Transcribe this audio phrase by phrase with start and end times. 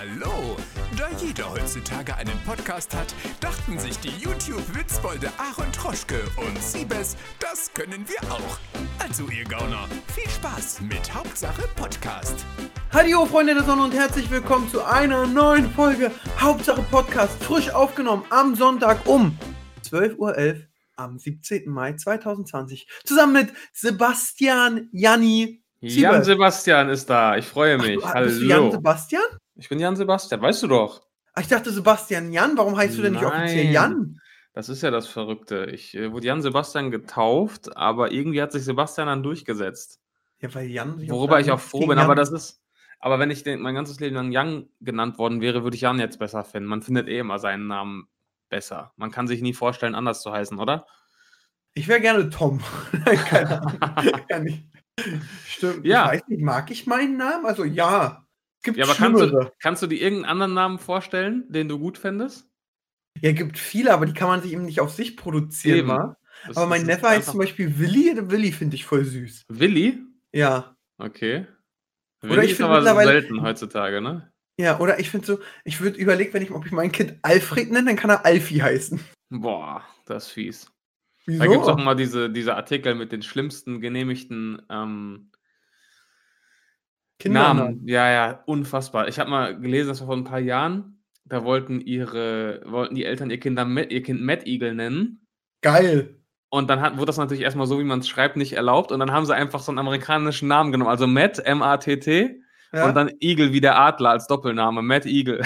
[0.00, 0.56] Hallo!
[0.96, 7.70] Da jeder heutzutage einen Podcast hat, dachten sich die YouTube-Witzbolde Aaron Troschke und Siebes, das
[7.74, 8.58] können wir auch.
[8.98, 12.46] Also ihr Gauner, viel Spaß mit Hauptsache Podcast.
[12.94, 18.24] Hallo Freunde der Sonne und herzlich willkommen zu einer neuen Folge Hauptsache Podcast, frisch aufgenommen
[18.30, 19.36] am Sonntag um
[19.84, 20.56] 12.11 Uhr
[20.96, 21.68] am 17.
[21.68, 22.88] Mai 2020.
[23.04, 25.62] Zusammen mit Sebastian Janni.
[25.82, 26.24] Jan.
[26.24, 27.36] Sebastian ist da.
[27.36, 27.96] Ich freue Ach, mich.
[27.96, 28.26] du, Hallo.
[28.26, 29.22] bist du Jan Sebastian?
[29.60, 31.02] Ich bin Jan Sebastian, weißt du doch.
[31.34, 33.72] Ah, Ich dachte Sebastian Jan, warum heißt du denn nicht offiziell.
[33.72, 34.20] Jan?
[34.52, 35.66] Das ist ja das Verrückte.
[35.66, 40.00] Ich äh, wurde Jan Sebastian getauft, aber irgendwie hat sich Sebastian dann durchgesetzt.
[40.40, 42.60] Ja, weil Jan Worüber ich auch froh bin, Jan- aber das ist.
[42.98, 45.98] Aber wenn ich den, mein ganzes Leben lang Jan genannt worden wäre, würde ich Jan
[46.00, 46.68] jetzt besser finden.
[46.68, 48.08] Man findet eh immer seinen Namen
[48.48, 48.92] besser.
[48.96, 50.86] Man kann sich nie vorstellen, anders zu heißen, oder?
[51.72, 52.60] Ich wäre gerne Tom.
[53.28, 54.64] Keine Ahnung.
[55.46, 55.86] Stimmt.
[55.86, 56.06] Ja.
[56.12, 57.46] Ich weiß nicht, mag ich meinen Namen?
[57.46, 58.26] Also ja.
[58.62, 61.98] Gibt Ja, aber kannst du, kannst du dir irgendeinen anderen Namen vorstellen, den du gut
[61.98, 62.50] fändest?
[63.20, 66.86] Ja, gibt viele, aber die kann man sich eben nicht auf sich produzieren, Aber mein
[66.86, 68.30] Neffe heißt zum Beispiel Willi.
[68.30, 69.44] Willi finde ich voll süß.
[69.48, 69.98] Willi?
[70.32, 70.76] Ja.
[70.98, 71.46] Okay.
[72.22, 74.30] Oder Willi ich ist aber selten heutzutage, ne?
[74.58, 77.70] Ja, oder ich finde so, ich würde überlegen, wenn ich, ob ich mein Kind Alfred
[77.70, 79.00] nenne, dann kann er Alfie heißen.
[79.30, 80.72] Boah, das ist fies.
[81.24, 81.38] Wieso?
[81.42, 85.30] Da gibt es auch mal diese, diese Artikel mit den schlimmsten genehmigten ähm,
[87.20, 87.62] Kindernamen.
[87.64, 87.88] Namen.
[87.88, 89.06] Ja, ja, unfassbar.
[89.08, 93.04] Ich habe mal gelesen, das war vor ein paar Jahren, da wollten ihre, wollten die
[93.04, 95.26] Eltern ihr, Kinder, Matt- ihr Kind Mad Eagle nennen.
[95.62, 96.16] Geil.
[96.48, 98.90] Und dann hat, wurde das natürlich erstmal so, wie man es schreibt, nicht erlaubt.
[98.90, 100.90] Und dann haben sie einfach so einen amerikanischen Namen genommen.
[100.90, 102.40] Also Matt, M-A-T-T.
[102.72, 104.82] Ja, Und dann Eagle wie der Adler als Doppelname.
[104.82, 105.42] Matt Eagle.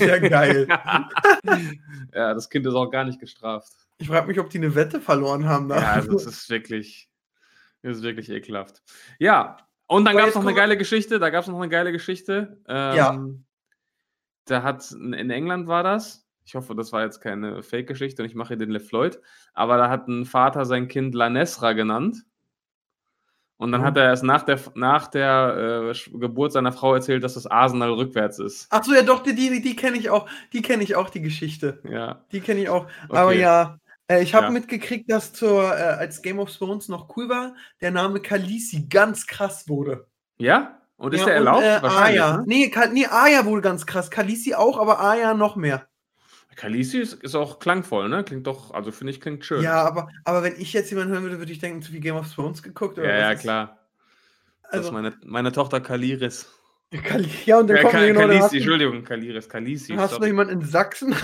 [0.00, 0.66] ja geil.
[2.14, 3.72] ja, das Kind ist auch gar nicht gestraft.
[3.98, 5.68] Ich frage mich, ob die eine Wette verloren haben.
[5.68, 5.78] Da.
[5.80, 7.08] Ja, also das ist wirklich,
[7.82, 8.82] das ist wirklich ekelhaft.
[9.18, 9.56] Ja,
[9.86, 11.18] und dann Aber gab es noch eine geile Geschichte.
[11.18, 12.60] Da gab es noch eine geile Geschichte.
[12.68, 13.26] Ähm, Ja.
[14.46, 16.26] Da hat, in England war das.
[16.44, 19.18] Ich hoffe, das war jetzt keine Fake-Geschichte und ich mache hier den LeFloid.
[19.54, 22.24] Aber da hat ein Vater sein Kind Lanesra genannt.
[23.56, 23.84] Und dann Oh.
[23.84, 27.92] hat er erst nach der, nach der äh, Geburt seiner Frau erzählt, dass das Arsenal
[27.92, 28.66] rückwärts ist.
[28.70, 30.28] Ach so, ja doch, die, die, die kenne ich auch.
[30.52, 31.80] Die kenne ich auch, die Geschichte.
[31.88, 32.24] Ja.
[32.32, 32.86] Die kenne ich auch.
[33.08, 33.40] Aber Okay.
[33.40, 33.78] ja,
[34.08, 34.50] äh, ich habe Ja.
[34.50, 39.26] mitgekriegt, dass zur, äh, als Game of Thrones noch cool war, der Name Khaleesi ganz
[39.26, 40.06] krass wurde.
[40.38, 40.80] Ja?
[40.96, 41.58] Und ist ja, der erlaubt?
[41.58, 42.36] Und, äh, Wahrscheinlich, Aya.
[42.38, 42.44] ne?
[42.46, 44.10] Nee, Ka nee, Aya wurde ganz krass.
[44.10, 45.88] Khaleesi auch, aber Aya noch mehr.
[46.56, 48.22] Khaleesi ist, ist auch klangvoll, ne?
[48.22, 49.62] Klingt doch, also finde ich, klingt schön.
[49.62, 52.14] Ja, aber, aber wenn ich jetzt jemanden hören würde, würde ich denken, zu viel Game
[52.14, 52.96] of Thrones geguckt.
[52.96, 53.78] oder ja, was ja klar.
[54.62, 56.48] das Also, ist meine, meine Tochter Kaliris.
[57.02, 59.94] Kal ja, und dann Ja, kommt Ka Kalisi, Entschuldigung, Kaliris, Kalisi.
[59.96, 61.16] Hast du noch jemanden in Sachsen?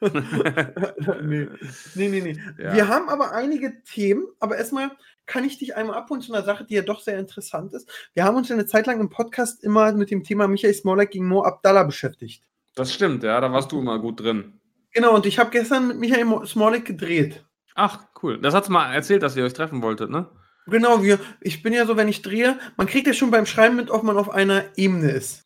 [1.22, 1.48] nee.
[1.94, 2.40] nee, nee, nee.
[2.58, 2.74] Ja.
[2.74, 4.90] Wir haben aber einige Themen, aber erstmal
[5.26, 7.90] kann ich dich einmal abholen zu einer Sache, die ja doch sehr interessant ist.
[8.14, 11.10] Wir haben uns ja eine Zeit lang im Podcast immer mit dem Thema Michael Smollett
[11.10, 12.44] gegen Mo Abdallah beschäftigt.
[12.74, 14.60] Das stimmt, ja, da warst du immer gut drin.
[14.92, 17.44] Genau, und ich habe gestern mit Michael Mo- Smollett gedreht.
[17.74, 18.40] Ach, cool.
[18.40, 20.28] Das hat's mal erzählt, dass ihr euch treffen wolltet, ne?
[20.66, 23.76] Genau, wir, ich bin ja so, wenn ich drehe, man kriegt ja schon beim Schreiben
[23.76, 25.44] mit, ob man auf einer Ebene ist.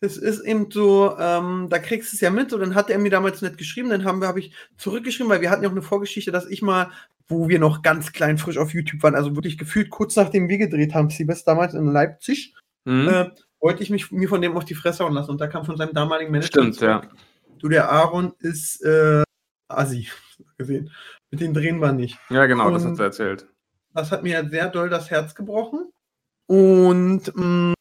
[0.00, 2.98] Es ist eben so, ähm, da kriegst du es ja mit und dann hat er
[2.98, 5.72] mir damals nicht geschrieben, dann haben wir, habe ich zurückgeschrieben, weil wir hatten ja auch
[5.72, 6.90] eine Vorgeschichte, dass ich mal,
[7.28, 10.58] wo wir noch ganz klein frisch auf YouTube waren, also wirklich gefühlt kurz nachdem wir
[10.58, 12.54] gedreht haben, Siebes damals in Leipzig,
[12.86, 13.08] Hm?
[13.08, 15.64] äh, wollte ich mich mir von dem auf die Fresse hauen lassen und da kam
[15.64, 17.00] von seinem damaligen Manager Stimmt, ja.
[17.02, 17.16] zurück,
[17.58, 19.22] du, der Aaron ist äh,
[19.68, 20.08] Assi,
[20.58, 20.92] gesehen.
[21.32, 22.16] Mit den drehen wir nicht.
[22.30, 23.46] Ja, genau, das Und- hat er erzählt.
[23.94, 25.90] Das hat mir sehr doll das Herz gebrochen.
[26.46, 27.74] Und mh,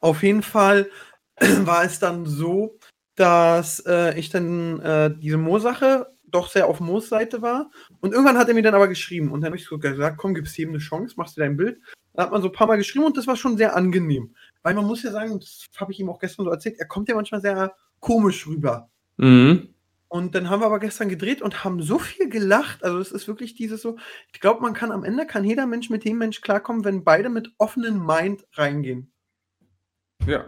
[0.00, 0.90] auf jeden Fall
[1.40, 2.78] war es dann so,
[3.14, 7.70] dass äh, ich dann äh, diese Mo-Sache doch sehr auf Moos Seite war.
[8.00, 9.30] Und irgendwann hat er mir dann aber geschrieben.
[9.30, 11.80] Und dann habe ich so gesagt, komm, gib's jedem eine Chance, machst du dein Bild.
[12.14, 14.34] Da hat man so ein paar Mal geschrieben und das war schon sehr angenehm.
[14.62, 17.08] Weil man muss ja sagen, das habe ich ihm auch gestern so erzählt, er kommt
[17.08, 18.90] ja manchmal sehr komisch rüber.
[19.16, 19.74] Mhm.
[20.08, 22.82] Und dann haben wir aber gestern gedreht und haben so viel gelacht.
[22.82, 23.96] Also es ist wirklich dieses so,
[24.32, 27.28] ich glaube, man kann am Ende, kann jeder Mensch mit dem Mensch klarkommen, wenn beide
[27.28, 29.12] mit offenem Mind reingehen.
[30.26, 30.44] Ja.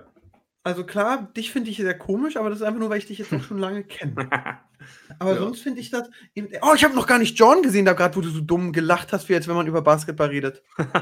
[0.64, 3.18] Also klar, dich finde ich sehr komisch, aber das ist einfach nur, weil ich dich
[3.18, 4.14] jetzt auch schon lange kenne.
[5.18, 5.38] Aber Ja.
[5.38, 6.08] sonst finde ich das.
[6.34, 8.72] Eben, oh, ich habe noch gar nicht John gesehen, da gerade, wo du so dumm
[8.72, 10.62] gelacht hast, wie als wenn man über Basketball redet.
[10.76, 10.92] Warum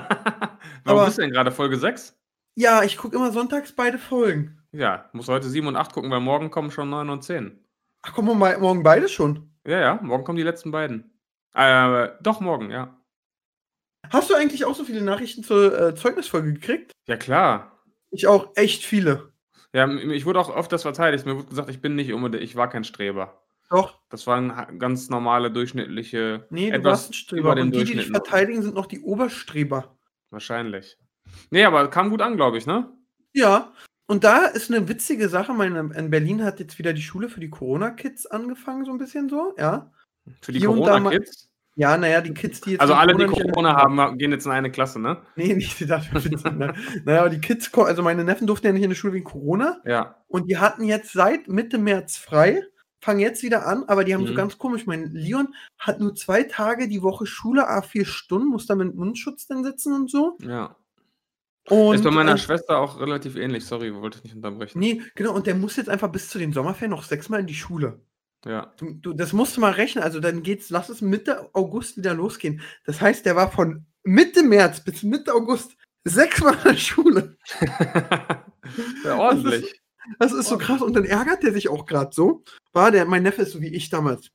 [0.84, 2.16] Aber- bist du denn gerade Folge 6?
[2.56, 4.58] Ja, ich gucke immer sonntags beide Folgen.
[4.72, 7.58] Ja, muss heute 7 und 8 gucken, weil morgen kommen schon 9 und 10.
[8.02, 9.50] Ach, kommen mal morgen beide schon.
[9.66, 11.10] Ja, ja, morgen kommen die letzten beiden.
[11.54, 12.96] Äh, doch, morgen, ja.
[14.10, 16.92] Hast du eigentlich auch so viele Nachrichten zur äh, Zeugnisfolge gekriegt?
[17.06, 17.69] Ja, klar.
[18.10, 19.32] Ich auch echt viele.
[19.72, 21.26] Ja, ich wurde auch oft das verteidigt.
[21.26, 23.40] Mir wurde gesagt, ich bin nicht unbedingt, ich war kein Streber.
[23.70, 24.00] Doch.
[24.08, 27.52] Das waren ganz normale, durchschnittliche, Nee, du etwas warst ein Streber.
[27.52, 29.96] Und die, die dich verteidigen, sind noch die Oberstreber.
[30.30, 30.98] Wahrscheinlich.
[31.50, 32.92] Nee, aber kam gut an, glaube ich, ne?
[33.32, 33.72] Ja,
[34.06, 35.52] und da ist eine witzige Sache.
[35.54, 39.28] Meine, in Berlin hat jetzt wieder die Schule für die Corona-Kids angefangen, so ein bisschen
[39.28, 39.92] so, ja.
[40.40, 41.49] Für die Corona-Kids?
[41.80, 42.82] Ja, naja, die Kids, die jetzt.
[42.82, 45.16] Also alle, die Corona haben, gehen jetzt in eine Klasse, ne?
[45.34, 46.20] Nee, nicht dafür.
[46.52, 46.74] ne?
[47.06, 49.80] naja, aber die Kids, also meine Neffen durften ja nicht in die Schule wegen Corona.
[49.86, 50.16] Ja.
[50.28, 52.62] Und die hatten jetzt seit Mitte März frei,
[53.00, 54.36] fangen jetzt wieder an, aber die haben so Mhm.
[54.36, 54.84] ganz komisch.
[54.84, 58.94] Mein Leon hat nur zwei Tage die Woche Schule, a vier Stunden, muss da mit
[58.94, 60.36] Mundschutz dann sitzen und so.
[60.42, 60.76] Ja.
[61.70, 63.64] Und, ist bei meiner äh, Schwester auch relativ ähnlich.
[63.64, 64.78] Sorry, wollte ich nicht unterbrechen.
[64.78, 67.54] Nee, genau, und der muss jetzt einfach bis zu den Sommerferien noch sechsmal in die
[67.54, 68.00] Schule.
[68.44, 68.72] Ja.
[68.78, 70.02] Du, du, das musst du mal rechnen.
[70.02, 72.60] Also dann geht's, lass es Mitte August wieder losgehen.
[72.84, 77.36] Das heißt, der war von Mitte März bis Mitte August sechsmal in der Schule.
[79.04, 79.80] ja, ordentlich.
[80.18, 80.80] Das ist so krass.
[80.80, 82.42] Und dann ärgert der sich auch gerade so.
[82.72, 84.30] War der, mein Neffe ist so wie ich damals.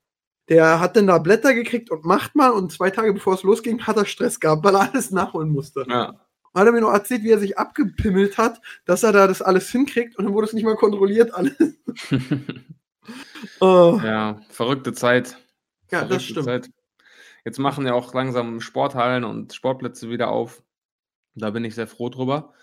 [0.47, 3.81] Der hat dann da Blätter gekriegt und macht mal und zwei Tage bevor es losging,
[3.81, 5.85] hat er Stress gehabt, weil er alles nachholen musste.
[5.89, 6.21] Ja.
[6.53, 9.69] Hat er mir noch erzählt, wie er sich abgepimmelt hat, dass er da das alles
[9.69, 11.55] hinkriegt und dann wurde es nicht mal kontrolliert, alles.
[13.59, 13.99] Oh.
[14.03, 15.37] ja, verrückte Zeit.
[15.91, 16.45] Ja, Verrückte das stimmt.
[16.45, 16.69] Zeit.
[17.43, 20.63] Jetzt machen ja auch langsam Sporthallen und Sportplätze wieder auf.
[21.35, 22.53] Da bin ich sehr froh drüber.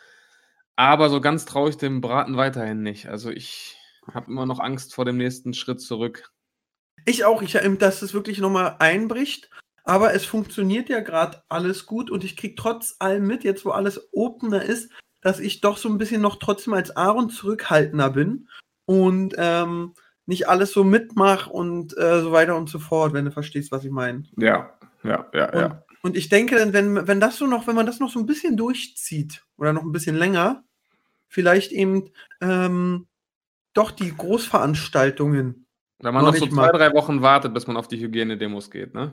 [0.77, 3.07] Aber so ganz traue ich dem Braten weiterhin nicht.
[3.07, 3.77] Also ich
[4.13, 6.33] habe immer noch Angst vor dem nächsten Schritt zurück.
[7.05, 9.51] Ich auch, ich, ähm, dass es wirklich nochmal einbricht.
[9.85, 13.71] Aber es funktioniert ja gerade alles gut und ich kriege trotz allem mit, jetzt wo
[13.71, 18.49] alles opener ist, dass ich doch so ein bisschen noch trotzdem als Aaron zurückhaltender bin
[18.85, 19.95] und ähm,
[20.27, 23.85] nicht alles so mitmache und äh, so weiter und so fort, wenn du verstehst, was
[23.85, 24.25] ich meine.
[24.37, 24.73] Ja,
[25.03, 27.99] ja, ja, Und, und ich denke, dann, wenn, wenn das so noch, wenn man das
[28.01, 30.63] noch so ein bisschen durchzieht oder noch ein bisschen länger,
[31.29, 32.11] vielleicht eben
[32.41, 33.07] ähm,
[33.73, 35.67] doch die Großveranstaltungen
[35.99, 36.73] Wenn man Noch noch so zwei, mal.
[36.73, 39.13] drei Wochen wartet, bis man auf die Hygienedemos geht, ne?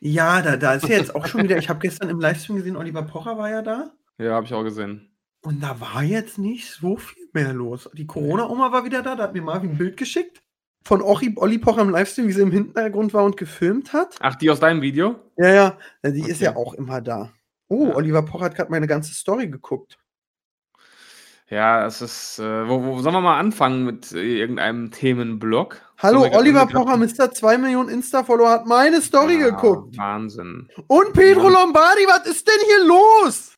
[0.00, 2.76] Ja, da, da ist ja jetzt auch schon wieder, ich habe gestern im Livestream gesehen,
[2.76, 3.90] Oliver Pocher war ja da.
[4.18, 5.10] Ja, habe ich auch gesehen.
[5.48, 7.88] Und da war jetzt nicht so viel mehr los.
[7.94, 10.42] Die Corona-Oma war wieder da, da hat mir Marvin ein Bild geschickt
[10.84, 14.16] von Ochi, Olli Pocher im Livestream, wie sie im Hintergrund war und gefilmt hat.
[14.20, 15.16] Ach, die aus deinem Video?
[15.38, 16.44] Ja, ja, ja, die ist Okay.
[16.44, 17.30] ja auch immer da.
[17.68, 17.94] Oh, Ja.
[17.94, 19.98] Oliver Pocher hat gerade meine ganze Story geguckt.
[21.48, 22.38] Ja, es ist.
[22.40, 25.80] Äh, wo, wo sollen wir mal anfangen mit äh, irgendeinem Themenblock?
[25.96, 27.32] Hallo, Oliver Pocher, Mr.
[27.32, 29.96] 2 Millionen Insta-Follower, hat meine Story Ah, geguckt.
[29.96, 30.68] Wahnsinn.
[30.88, 31.48] Und Pedro.
[31.48, 33.54] Lombardi, was ist denn hier los?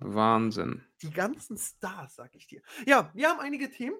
[0.00, 0.82] Wahnsinn.
[1.02, 2.62] Die ganzen Stars, sag ich dir.
[2.86, 3.96] Ja, wir haben einige Themen.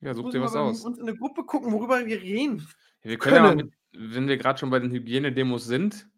[0.00, 0.84] Ja, such dir was aus.
[0.84, 2.66] uns in der Gruppe gucken, worüber wir reden.
[3.02, 3.72] Wir können ja können.
[3.92, 6.08] mit, wenn wir gerade schon bei den Hygienedemos sind,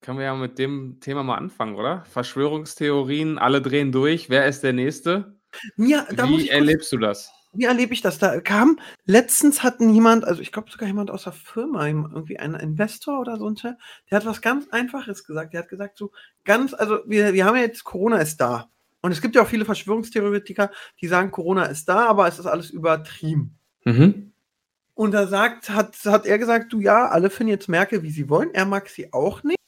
[0.00, 2.04] können wir ja mit dem Thema mal anfangen, oder?
[2.06, 4.30] Verschwörungstheorien, alle drehen durch.
[4.30, 5.38] Wer ist der Nächste?
[5.76, 7.30] Ja, da muss Wie erlebst du das?
[7.52, 8.18] Wie erlebe ich das?
[8.18, 12.54] Da kam, letztens hatten jemand, also ich glaube sogar jemand aus der Firma, irgendwie ein
[12.54, 13.76] Investor oder so, der
[14.10, 15.52] hat was ganz Einfaches gesagt.
[15.52, 16.12] Der hat gesagt, so
[16.44, 18.70] ganz, also wir, wir haben ja jetzt, Corona ist da.
[19.02, 20.70] Und es gibt ja auch viele Verschwörungstheoretiker,
[21.00, 23.58] die sagen, Corona ist da, aber es ist alles übertrieben.
[23.84, 24.32] Mhm.
[24.94, 28.28] Und da sagt, hat, hat er gesagt, du ja, alle finden jetzt Merkel, wie sie
[28.28, 28.54] wollen.
[28.54, 29.58] Er mag sie auch nicht.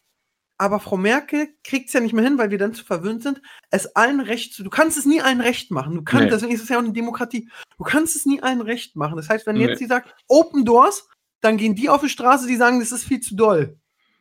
[0.57, 3.43] Aber Frau Merkel kriegt es ja nicht mehr hin, weil wir dann zu verwöhnt sind,
[3.71, 4.63] es allen recht zu.
[4.63, 5.97] Du kannst es nie allen recht machen.
[5.97, 6.31] Du kannst, Nee.
[6.31, 7.49] deswegen ist es ja auch eine Demokratie.
[7.77, 9.17] Du kannst es nie allen recht machen.
[9.17, 9.67] Das heißt, wenn Nee.
[9.67, 11.09] jetzt sie sagt, Open Doors,
[11.41, 13.77] dann gehen die auf die Straße, die sagen, das ist viel zu doll.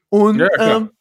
[0.09, 0.91] Und Ja, ähm,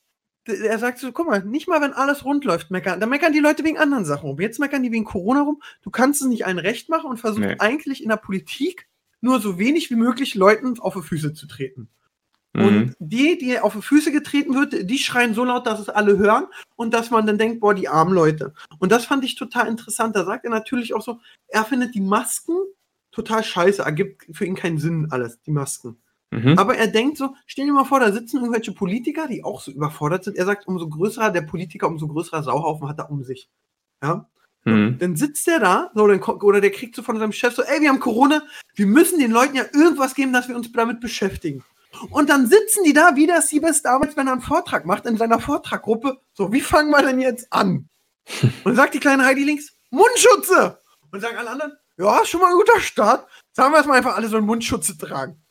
[0.44, 3.00] er sagt so, guck mal, nicht mal wenn alles rund läuft, meckern.
[3.00, 4.40] Dann meckern die Leute wegen anderen Sachen rum.
[4.40, 5.62] Jetzt meckern die wegen Corona rum.
[5.82, 7.56] Du kannst es nicht allen recht machen und versuchst Nee.
[7.58, 8.86] eigentlich in der Politik
[9.20, 11.88] nur so wenig wie möglich Leuten auf die Füße zu treten.
[12.54, 12.64] Mhm.
[12.66, 16.18] Und die, die auf die Füße getreten wird, die schreien so laut, dass es alle
[16.18, 18.52] hören und dass man dann denkt, boah, die armen Leute.
[18.78, 20.14] Und das fand ich total interessant.
[20.16, 21.18] Da sagt er natürlich auch so,
[21.48, 22.56] er findet die Masken
[23.10, 25.96] total scheiße, ergibt für ihn keinen Sinn alles, die Masken.
[26.30, 26.58] Mhm.
[26.58, 29.70] Aber er denkt so, stell dir mal vor, da sitzen irgendwelche Politiker, die auch so
[29.70, 30.36] überfordert sind.
[30.36, 33.48] Er sagt, umso größer der Politiker, umso größerer Sauhaufen hat er um sich.
[34.02, 34.28] Ja,
[34.64, 34.96] Mhm.
[35.00, 37.62] dann sitzt der da, so, dann, ko- oder der kriegt so von seinem Chef so,
[37.62, 38.42] ey, wir haben Corona,
[38.76, 41.64] wir müssen den Leuten ja irgendwas geben, dass wir uns damit beschäftigen.
[42.10, 45.16] Und dann sitzen die da, wie der Siebes damals, wenn er einen Vortrag macht, in
[45.16, 47.88] seiner Vortraggruppe, so, wie fangen wir denn jetzt an?
[48.64, 50.78] Und sagt die kleine Heidi links, Mundschutze!
[51.10, 53.28] Und sagen alle anderen, ja, schon mal ein guter Start.
[53.52, 55.42] Sagen wir erstmal einfach alle so einen Mundschutze tragen.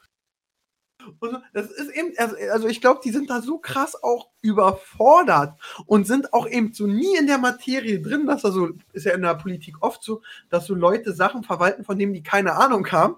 [1.19, 4.29] Und so, das ist eben, also, also ich glaube, die sind da so krass auch
[4.41, 9.05] überfordert und sind auch eben so nie in der Materie drin, dass da so, ist
[9.05, 12.53] ja in der Politik oft so, dass so Leute Sachen verwalten, von denen die keine
[12.53, 13.15] Ahnung haben.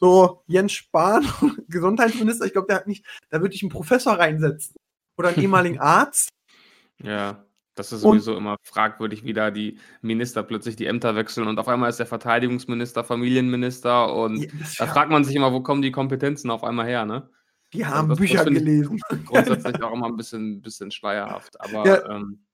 [0.00, 1.24] So Jens Spahn,
[1.68, 4.74] Gesundheitsminister, ich glaube, der hat nicht, da würde ich einen Professor reinsetzen.
[5.18, 6.30] Oder einen ehemaligen Arzt.
[7.02, 11.46] Ja, das ist Und- sowieso immer fragwürdig, wie da die Minister plötzlich die Ämter wechseln
[11.48, 15.60] und auf einmal ist der Verteidigungsminister Familienminister und das, da fragt man sich immer, wo
[15.60, 17.28] kommen die Kompetenzen auf einmal her, ne?
[17.72, 19.00] die haben das- das Bücher gelesen.
[19.26, 21.60] Grundsätzlich auch immer ein bisschen, bisschen schleierhaft.
[21.60, 22.16] Aber Ja.
[22.16, 22.44] ähm,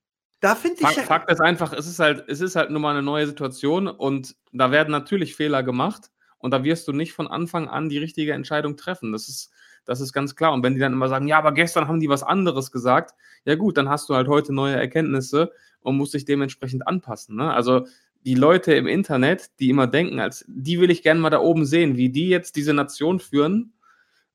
[0.41, 0.87] da finde ich.
[0.87, 3.89] Fakt, Fakt ist einfach, es ist halt, es ist halt nur mal eine neue Situation
[3.89, 7.99] und da werden natürlich Fehler gemacht und da wirst du nicht von Anfang an die
[7.99, 9.13] richtige Entscheidung treffen.
[9.13, 9.51] Das ist,
[9.85, 10.53] das ist ganz klar.
[10.53, 13.15] Und wenn die dann immer sagen, ja, aber gestern haben die was anderes gesagt,
[13.45, 17.37] ja gut, dann hast du halt heute neue Erkenntnisse und musst dich dementsprechend anpassen.
[17.37, 17.53] Ne?
[17.53, 17.87] Also
[18.25, 21.65] die Leute im Internet, die immer denken, als die will ich gerne mal da oben
[21.65, 23.73] sehen, wie die jetzt diese Nation führen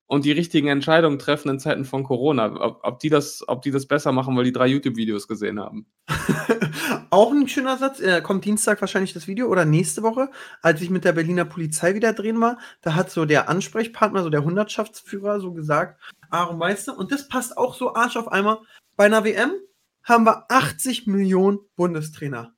[0.06, 2.54] und die richtigen Entscheidungen treffen in Zeiten von Corona.
[2.60, 5.86] Ob, ob, die, das, ob die das besser machen, weil die drei YouTube-Videos gesehen haben.
[7.12, 8.00] Auch ein schöner Satz.
[8.00, 10.30] Äh, kommt Dienstag wahrscheinlich das Video oder nächste Woche,
[10.62, 12.56] als ich mit der Berliner Polizei wieder drehen war.
[12.80, 16.00] Da hat so der Ansprechpartner, so der Hundertschaftsführer, so gesagt:
[16.30, 18.60] Aaron, weißt du, und das passt auch so Arsch auf einmal.
[18.96, 19.52] Bei einer WM
[20.04, 22.54] haben wir 80 Millionen Bundestrainer.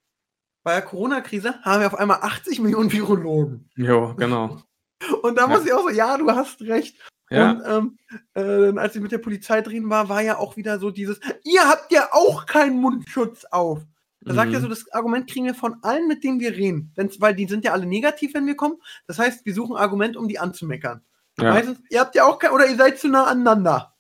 [0.63, 3.69] Bei der Corona-Krise haben wir auf einmal 80 Millionen Virologen.
[3.75, 4.63] Jo, genau.
[5.23, 5.47] Und da ja.
[5.49, 6.97] muss ich auch so, ja, du hast recht.
[7.29, 7.51] Ja.
[7.51, 7.99] Und
[8.37, 11.19] ähm, äh, als ich mit der Polizei drin war, war ja auch wieder so dieses,
[11.43, 13.81] ihr habt ja auch keinen Mundschutz auf.
[14.25, 14.37] Da mhm.
[14.37, 16.93] sagt er so, das Argument kriegen wir von allen, mit denen wir reden.
[16.95, 18.77] Wenn's, weil die sind ja alle negativ, wenn wir kommen.
[19.07, 21.03] Das heißt, wir suchen Argument, um die anzumeckern.
[21.39, 21.53] Ja.
[21.53, 23.95] Meistens, ihr habt ja auch kein, oder ihr seid zu nah aneinander.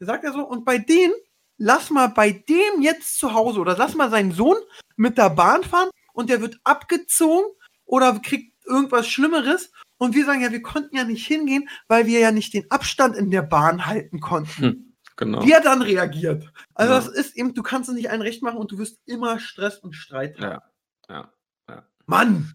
[0.00, 1.12] Da sagt er so, und bei denen,
[1.56, 4.56] lass mal bei dem jetzt zu Hause oder lass mal seinen Sohn
[4.96, 7.46] mit der Bahn fahren und der wird abgezogen
[7.84, 12.20] oder kriegt irgendwas Schlimmeres und wir sagen ja, wir konnten ja nicht hingehen, weil wir
[12.20, 14.62] ja nicht den Abstand in der Bahn halten konnten.
[14.62, 14.87] Hm,
[15.18, 15.44] genau.
[15.44, 16.50] Wie er dann reagiert.
[16.74, 16.98] Also ja.
[16.98, 19.78] das ist eben, du kannst es nicht allen recht machen und du wirst immer Stress
[19.78, 20.62] und Streit haben.
[21.10, 21.32] Ja, ja,
[21.68, 21.84] ja.
[22.06, 22.54] Mann!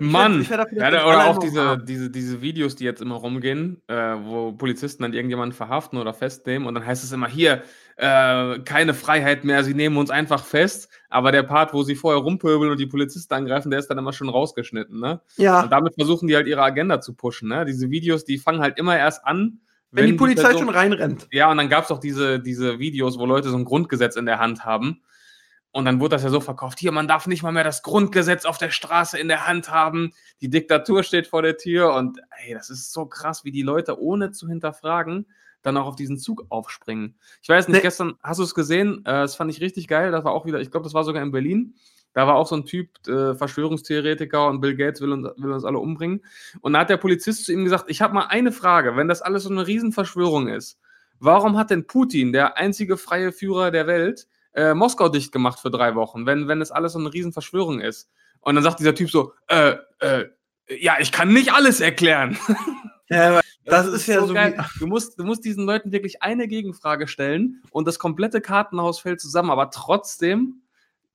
[0.00, 0.42] Mann!
[0.42, 3.82] Ich werd, ich werd ja, oder auch diese, diese, diese Videos, die jetzt immer rumgehen,
[3.86, 7.62] äh, wo Polizisten dann irgendjemanden verhaften oder festnehmen und dann heißt es immer hier,
[7.96, 10.88] äh, keine Freiheit mehr, sie nehmen uns einfach fest.
[11.08, 14.12] Aber der Part, wo sie vorher rumpöbeln und die Polizisten angreifen, der ist dann immer
[14.12, 15.00] schon rausgeschnitten.
[15.00, 15.20] Ne?
[15.36, 15.62] Ja.
[15.62, 17.48] Und damit versuchen die halt ihre Agenda zu pushen.
[17.48, 17.64] Ne?
[17.64, 20.74] Diese Videos, die fangen halt immer erst an, wenn, wenn die Polizei die Person, schon
[20.74, 21.28] reinrennt.
[21.30, 24.26] Ja, und dann gab es auch diese, diese Videos, wo Leute so ein Grundgesetz in
[24.26, 25.02] der Hand haben.
[25.70, 28.44] Und dann wurde das ja so verkauft: hier, man darf nicht mal mehr das Grundgesetz
[28.44, 30.12] auf der Straße in der Hand haben.
[30.40, 31.94] Die Diktatur steht vor der Tür.
[31.94, 35.26] Und ey, das ist so krass, wie die Leute ohne zu hinterfragen
[35.62, 37.16] dann auch auf diesen Zug aufspringen.
[37.42, 37.82] Ich weiß nicht, nee.
[37.82, 40.12] gestern hast du es gesehen, äh, das fand ich richtig geil.
[40.12, 41.74] Das war auch wieder, ich glaube, das war sogar in Berlin.
[42.14, 45.64] Da war auch so ein Typ, äh, Verschwörungstheoretiker und Bill Gates will uns, will uns
[45.64, 46.24] alle umbringen.
[46.60, 49.22] Und da hat der Polizist zu ihm gesagt: Ich habe mal eine Frage, wenn das
[49.22, 50.78] alles so eine Riesenverschwörung ist,
[51.20, 55.70] warum hat denn Putin, der einzige freie Führer der Welt, äh, Moskau dicht gemacht für
[55.70, 58.10] drei Wochen, wenn, wenn das alles so eine Riesenverschwörung ist?
[58.40, 60.26] Und dann sagt dieser Typ so: äh, äh,
[60.80, 62.38] ja, ich kann nicht alles erklären.
[63.10, 64.34] Ja, das, das ist, ist, ja so.
[64.34, 64.62] Geil.
[64.78, 69.20] Du musst, du musst diesen Leuten wirklich eine Gegenfrage stellen und das komplette Kartenhaus fällt
[69.20, 70.60] zusammen, aber trotzdem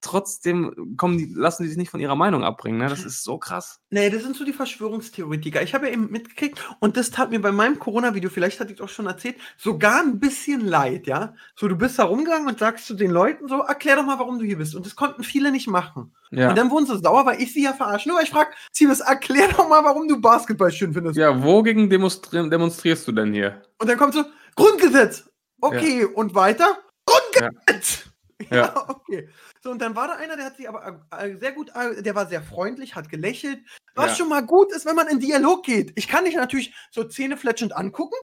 [0.03, 2.77] trotzdem kommen die, lassen die sich nicht von ihrer Meinung abbringen.
[2.77, 2.89] Ne?
[2.89, 3.79] Das ist so krass.
[3.89, 5.61] Nee, das sind so die Verschwörungstheoretiker.
[5.61, 8.79] Ich habe ja eben mitgekriegt und das tat mir bei meinem Corona-Video, vielleicht hatte ich
[8.79, 11.33] es auch schon erzählt, sogar ein bisschen leid, ja.
[11.55, 14.39] So, du bist da rumgegangen und sagst zu den Leuten so, erklär doch mal, warum
[14.39, 14.75] du hier bist.
[14.75, 16.13] Und das konnten viele nicht machen.
[16.31, 16.49] Ja.
[16.49, 18.09] Und dann wurden sie sauer, weil ich sie ja verarsche.
[18.09, 21.17] Nur weil ich frage, Siebes, erklär doch mal, warum du Basketball schön findest.
[21.17, 23.61] Ja, wogegen demonstri demonstrierst du denn hier?
[23.79, 24.23] Und dann kommt so,
[24.55, 25.29] Grundgesetz.
[25.61, 26.07] Okay, ja.
[26.15, 26.77] und weiter?
[27.05, 28.05] Grundgesetz.
[28.05, 28.12] Ja.
[28.51, 29.29] ja, okay.
[29.61, 32.15] So, und dann war da einer, der hat sich aber äh, sehr gut, äh, der
[32.15, 33.59] war sehr freundlich, hat gelächelt,
[33.95, 34.15] was ja.
[34.15, 35.93] schon mal gut ist, wenn man in Dialog geht.
[35.95, 38.15] Ich kann dich natürlich so zähnefletschend angucken,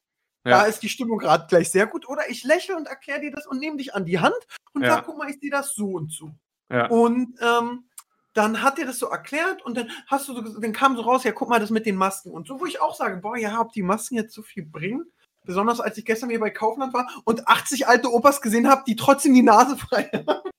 [0.44, 0.58] ja.
[0.58, 3.46] da ist die Stimmung gerade gleich sehr gut, oder ich lächle und erkläre dir das
[3.46, 4.34] und nehme dich an die Hand
[4.72, 4.94] und ja.
[4.94, 6.30] sag, guck mal, ich sehe das so und so.
[6.70, 6.86] Ja.
[6.86, 7.84] Und ähm,
[8.32, 11.24] dann hat er das so erklärt und dann hast du so, dann kam so raus,
[11.24, 13.60] ja, guck mal, das mit den Masken und so, wo ich auch sage, boah, ja,
[13.60, 15.10] ob die Masken jetzt so viel bringen?
[15.50, 18.94] Besonders als ich gestern wieder bei Kaufland war und 80 alte Opas gesehen habe, die
[18.94, 20.26] trotzdem die Nase frei haben.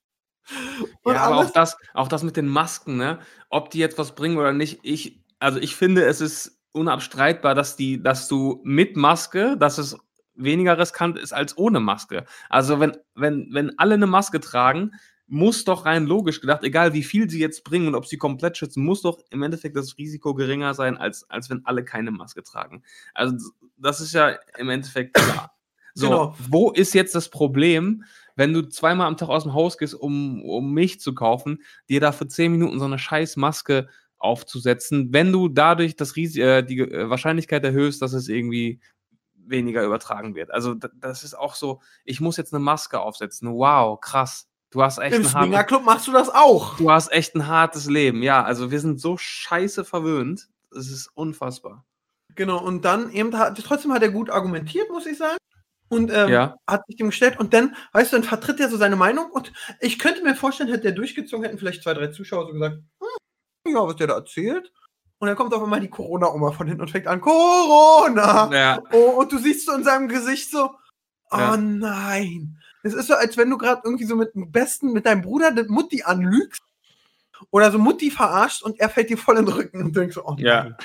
[1.03, 3.19] Und ja, aber auch das, auch das mit den Masken, ne?
[3.49, 7.77] Ob die jetzt was bringen oder nicht, ich, also ich finde, es ist unabstreitbar, dass
[7.77, 9.97] die, dass du mit Maske, dass es
[10.35, 12.25] weniger riskant ist als ohne Maske.
[12.49, 14.91] Also wenn, wenn, wenn alle eine Maske tragen,
[15.31, 18.57] muss doch rein logisch gedacht, egal wie viel sie jetzt bringen und ob sie komplett
[18.57, 22.43] schützen, muss doch im Endeffekt das Risiko geringer sein, als, als wenn alle keine Maske
[22.43, 22.83] tragen.
[23.13, 25.55] Also das ist ja im Endeffekt klar.
[25.93, 26.35] So, genau.
[26.49, 28.05] wo ist jetzt das Problem,
[28.37, 31.99] wenn du zweimal am Tag aus dem Haus gehst, um, um Milch zu kaufen, dir
[31.99, 36.63] da für zehn Minuten so eine scheiß Maske aufzusetzen, wenn du dadurch das Ries äh,
[36.63, 38.79] die äh, Wahrscheinlichkeit erhöhst, dass es irgendwie
[39.35, 40.49] weniger übertragen wird.
[40.51, 43.51] Also das ist auch so, ich muss jetzt eine Maske aufsetzen.
[43.51, 44.47] Wow, krass.
[44.71, 46.77] Du hast echt Im Swingerclub machst du das auch.
[46.77, 48.23] Du hast echt ein hartes Leben.
[48.23, 50.47] Ja, also wir sind so scheiße verwöhnt.
[50.71, 51.85] Das ist unfassbar.
[52.35, 55.37] Genau, und dann eben, trotzdem hat er gut argumentiert, muss ich sagen
[55.91, 56.55] und ähm, ja.
[56.67, 59.51] hat sich dem gestellt und dann, weißt du, dann vertritt er so seine Meinung und
[59.81, 63.75] ich könnte mir vorstellen, hätte der durchgezogen, hätten vielleicht zwei, drei Zuschauer so gesagt, hm,
[63.75, 64.71] ja, was der da erzählt.
[65.19, 68.49] Und dann kommt auf einmal die Corona-Oma von hinten und fängt an, Corona!
[68.53, 68.81] Ja.
[68.93, 70.71] Oh, und du siehst so in seinem Gesicht so,
[71.29, 71.57] oh ja.
[71.57, 72.57] nein.
[72.83, 75.51] Es ist so, als wenn du gerade irgendwie so mit dem Besten, mit deinem Bruder
[75.51, 76.61] den Mutti anlügst
[77.49, 80.25] oder so Mutti verarscht und er fällt dir voll in den Rücken und denkst so,
[80.25, 80.77] oh Ja.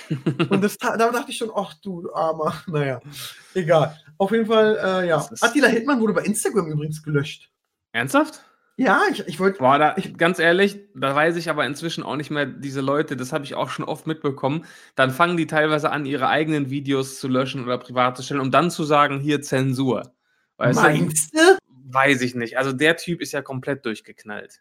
[0.49, 2.55] Und das, da dachte ich schon, ach du Armer.
[2.67, 3.01] Naja,
[3.55, 3.99] egal.
[4.19, 5.27] Auf jeden Fall, äh, ja.
[5.41, 7.51] Attila Hildmann wurde bei Instagram übrigens gelöscht.
[7.93, 8.43] Ernsthaft?
[8.79, 9.59] Ja, ich, ich wollte.
[9.59, 13.17] Boah, da, Ich- ganz ehrlich, da weiß ich aber inzwischen auch nicht mehr, diese Leute,
[13.17, 17.19] das habe ich auch schon oft mitbekommen, dann fangen die teilweise an, ihre eigenen Videos
[17.19, 20.13] zu löschen oder privat zu stellen, um dann zu sagen, hier Zensur.
[20.59, 20.81] Weißt?
[20.83, 21.57] Meinst du?
[21.97, 22.59] Weiß ich nicht.
[22.59, 24.61] Also der Typ ist ja komplett durchgeknallt.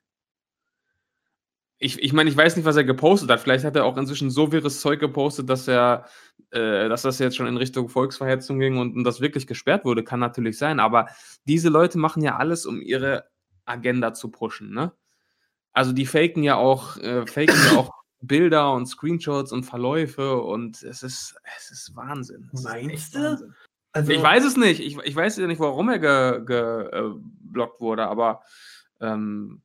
[1.78, 3.42] Ich, ich meine, ich weiß nicht, was er gepostet hat.
[3.42, 6.06] Vielleicht hat er auch inzwischen so wirres Zeug gepostet, dass er,
[6.52, 10.06] äh, dass das jetzt schon in Richtung Volksverhetzung ging und, und das wirklich gesperrt wurde,
[10.06, 10.80] kann natürlich sein.
[10.80, 11.10] Aber
[11.44, 13.26] diese Leute machen ja alles, um ihre
[13.66, 14.94] Agenda zu pushen, ne?
[15.74, 20.82] Also die faken ja auch, äh, faken ja auch Bilder und Screenshots und Verläufe und
[20.84, 22.50] es ist, es ist Wahnsinn.
[22.54, 23.54] Es Meinst du?
[23.96, 24.82] Also, Ich weiß es nicht.
[24.82, 28.42] Ich, ich weiß ja nicht, warum er geblockt ge, äh, wurde, aber
[29.00, 29.62] ähm,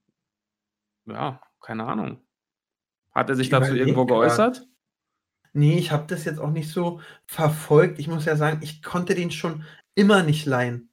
[1.06, 2.20] ja, keine Ahnung.
[3.12, 4.20] Hat er sich Ich dazu irgendwo grad.
[4.20, 4.66] geäußert?
[5.52, 7.98] Nee, ich habe das jetzt auch nicht so verfolgt.
[7.98, 9.64] Ich muss ja sagen, ich konnte den schon
[9.96, 10.90] immer nicht leihen.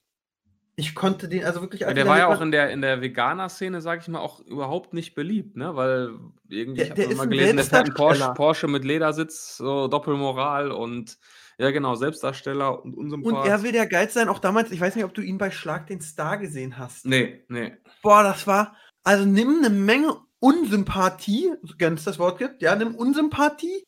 [0.75, 1.81] Ich konnte den, also wirklich.
[1.81, 4.93] Ja, der war ja auch in der, in der Veganer-Szene, sag ich mal, auch überhaupt
[4.93, 5.75] nicht beliebt, ne?
[5.75, 6.09] Weil
[6.49, 8.33] irgendwie, Der- ich habe ein gelesen, der fährt einen Porsche, Selbstdarsteller.
[8.33, 11.19] Porsche mit Ledersitz, so Doppelmoral und
[11.57, 13.49] ja, genau, Selbstdarsteller und Und unsympathisch.
[13.51, 15.87] er will der Geiz sein, auch damals, ich weiß nicht, ob du ihn bei Schlag
[15.87, 17.05] den Star gesehen hast.
[17.05, 17.75] Nee, nee.
[18.03, 22.95] Boah, das war, also nimm eine Menge Unsympathie, wenn es das Wort gibt, ja, nimm
[22.95, 23.83] Unsympathie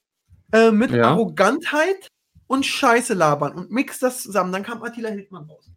[0.51, 1.09] äh, mit Ja.
[1.09, 2.07] Arrogantheit
[2.47, 4.51] und Scheiße labern und mix das zusammen.
[4.51, 5.69] Dann kam Attila Hildmann raus.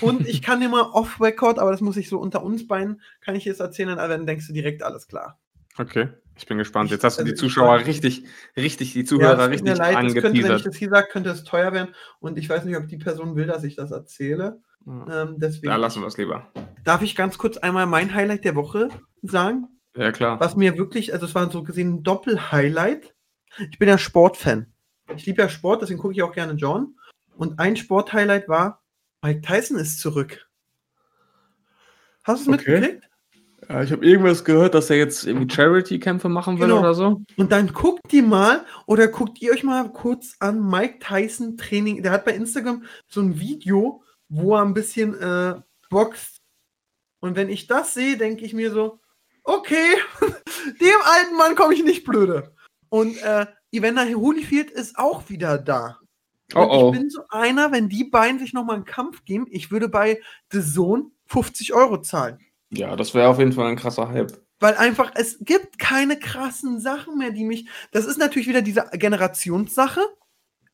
[0.00, 3.34] Und ich kann dir mal off-Record, aber das muss ich so unter uns beiden, kann
[3.36, 5.40] ich jetzt erzählen, aber dann denkst du direkt alles klar.
[5.78, 6.90] Okay, ich bin gespannt.
[6.90, 8.24] Jetzt hast du die Zuschauer richtig,
[8.56, 10.66] richtig, die Ja, Zuhörer es tut mir richtig leid, das könnte, wenn ich angeteasert.
[10.66, 11.94] das hier sage, könnte es teuer werden.
[12.20, 14.60] Und ich weiß nicht, ob die Person will, dass ich das erzähle.
[14.86, 15.22] Ja.
[15.22, 16.50] Ähm, deswegen Da lassen wir es lieber.
[16.84, 18.88] darf ich ganz kurz einmal mein Highlight der Woche
[19.22, 19.68] sagen.
[19.94, 20.40] Ja, klar.
[20.40, 23.14] was mir wirklich, also es war so gesehen ein Doppel-Highlight.
[23.70, 24.72] Ich bin ja Sportfan.
[25.14, 26.96] Ich liebe ja Sport, deswegen gucke ich auch gerne John.
[27.36, 28.82] Und ein Sport-Highlight war,
[29.22, 30.48] Mike Tyson ist zurück.
[32.24, 32.70] Hast du es Okay.
[32.80, 33.08] mitgekriegt?
[33.68, 36.80] Ja, ich habe irgendwas gehört, dass er jetzt irgendwie Charity-Kämpfe machen will Genau.
[36.80, 37.22] oder so.
[37.36, 42.02] Und dann guckt ihr mal oder guckt ihr euch mal kurz an Mike Tyson Training.
[42.02, 46.38] Der hat bei Instagram so ein Video, wo er ein bisschen äh, boxt.
[47.20, 48.98] Und wenn ich das sehe, denke ich mir so,
[49.44, 49.94] okay,
[50.80, 52.52] dem alten Mann komme ich nicht blöde.
[52.88, 55.98] Und äh, Evander Holyfield ist auch wieder da.
[56.54, 56.92] Oh oh.
[56.92, 60.20] Ich bin so einer, wenn die beiden sich nochmal einen Kampf geben, ich würde bei
[60.50, 62.38] The Zone 50 Euro zahlen.
[62.74, 64.32] Ja, das wäre auf jeden Fall ein krasser Hype.
[64.58, 67.68] Weil einfach, es gibt keine krassen Sachen mehr, die mich.
[67.90, 70.00] Das ist natürlich wieder diese Generationssache.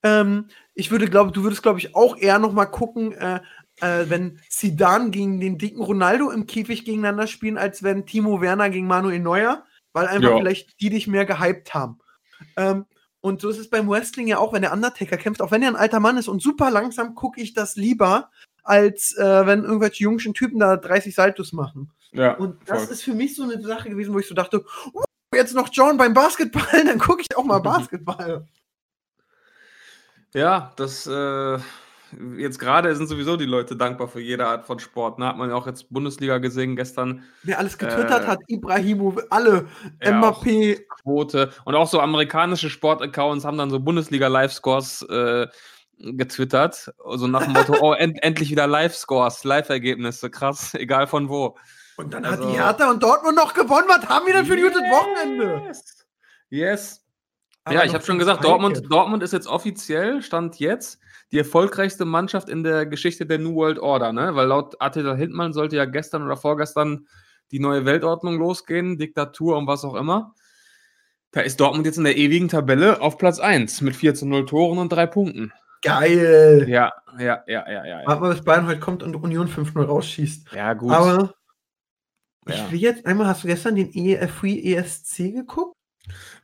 [0.02, 3.40] Ähm, ich würde, glaube du würdest, glaube ich, auch eher noch mal gucken, äh,
[3.80, 8.70] äh, wenn Zidane gegen den dicken Ronaldo im Käfig gegeneinander spielen, als wenn Timo Werner
[8.70, 10.36] gegen Manuel Neuer, weil einfach Ja.
[10.38, 11.98] vielleicht die dich mehr gehypt haben.
[12.56, 12.84] Ähm,
[13.20, 15.68] und so ist es beim Wrestling ja auch, wenn der Undertaker kämpft, auch wenn er
[15.68, 18.30] ein alter Mann ist und super langsam, gucke ich das lieber,
[18.68, 21.90] als äh, wenn irgendwelche jungen Typen da 30 Saltos machen.
[22.12, 22.92] Ja, Und das voll.
[22.92, 25.02] ist für mich so eine Sache gewesen, wo ich so dachte, "Uh,
[25.34, 28.46] jetzt noch John beim Basketball, dann gucke ich auch mal Basketball.
[30.34, 31.58] Ja, das äh,
[32.36, 35.18] jetzt gerade sind sowieso die Leute dankbar für jede Art von Sport.
[35.18, 35.26] Ne?
[35.26, 37.22] Hat man ja auch jetzt Bundesliga gesehen gestern.
[37.42, 39.66] Wer alles getwittert Äh, hat, Ibrahimo, alle,
[40.02, 41.50] Ja, Mbappé, Quote.
[41.64, 45.46] Und auch so amerikanische Sportaccounts haben dann so Bundesliga-Live-Scores äh,
[45.98, 46.92] getwittert.
[47.16, 51.56] So nach dem Motto, oh, end, endlich wieder Live-Scores, Live-Ergebnisse, krass, egal von wo.
[51.96, 53.86] und dann hat Also- die Hertha und Dortmund noch gewonnen.
[53.88, 55.62] Was haben wir denn für ein gutes Wochenende?
[55.66, 56.06] Yes.
[56.50, 57.04] Yes.
[57.64, 58.44] Aber ja, ich habe schon gesagt.
[58.44, 60.98] Dortmund, Dortmund ist jetzt offiziell, stand jetzt,
[61.32, 64.34] die erfolgreichste Mannschaft in der Geschichte der New World Order, ne?
[64.34, 67.06] Weil laut Attila Hildmann sollte ja gestern oder vorgestern
[67.50, 70.34] die neue Weltordnung losgehen, Diktatur und was auch immer.
[71.32, 74.46] Da ist Dortmund jetzt in der ewigen Tabelle auf Platz 1 mit 4 zu 0
[74.46, 75.52] Toren und 3 Punkten.
[75.82, 76.66] Geil.
[76.68, 78.02] Ja, ja, ja, ja, ja.
[78.04, 80.52] Warte mal, bis Bayern heute kommt und Union 5-0 rausschießt.
[80.52, 80.92] ja gut.
[80.92, 81.34] Aber
[82.46, 82.54] ja.
[82.54, 85.74] ich will jetzt einmal, hast du gestern den E Free ESC geguckt?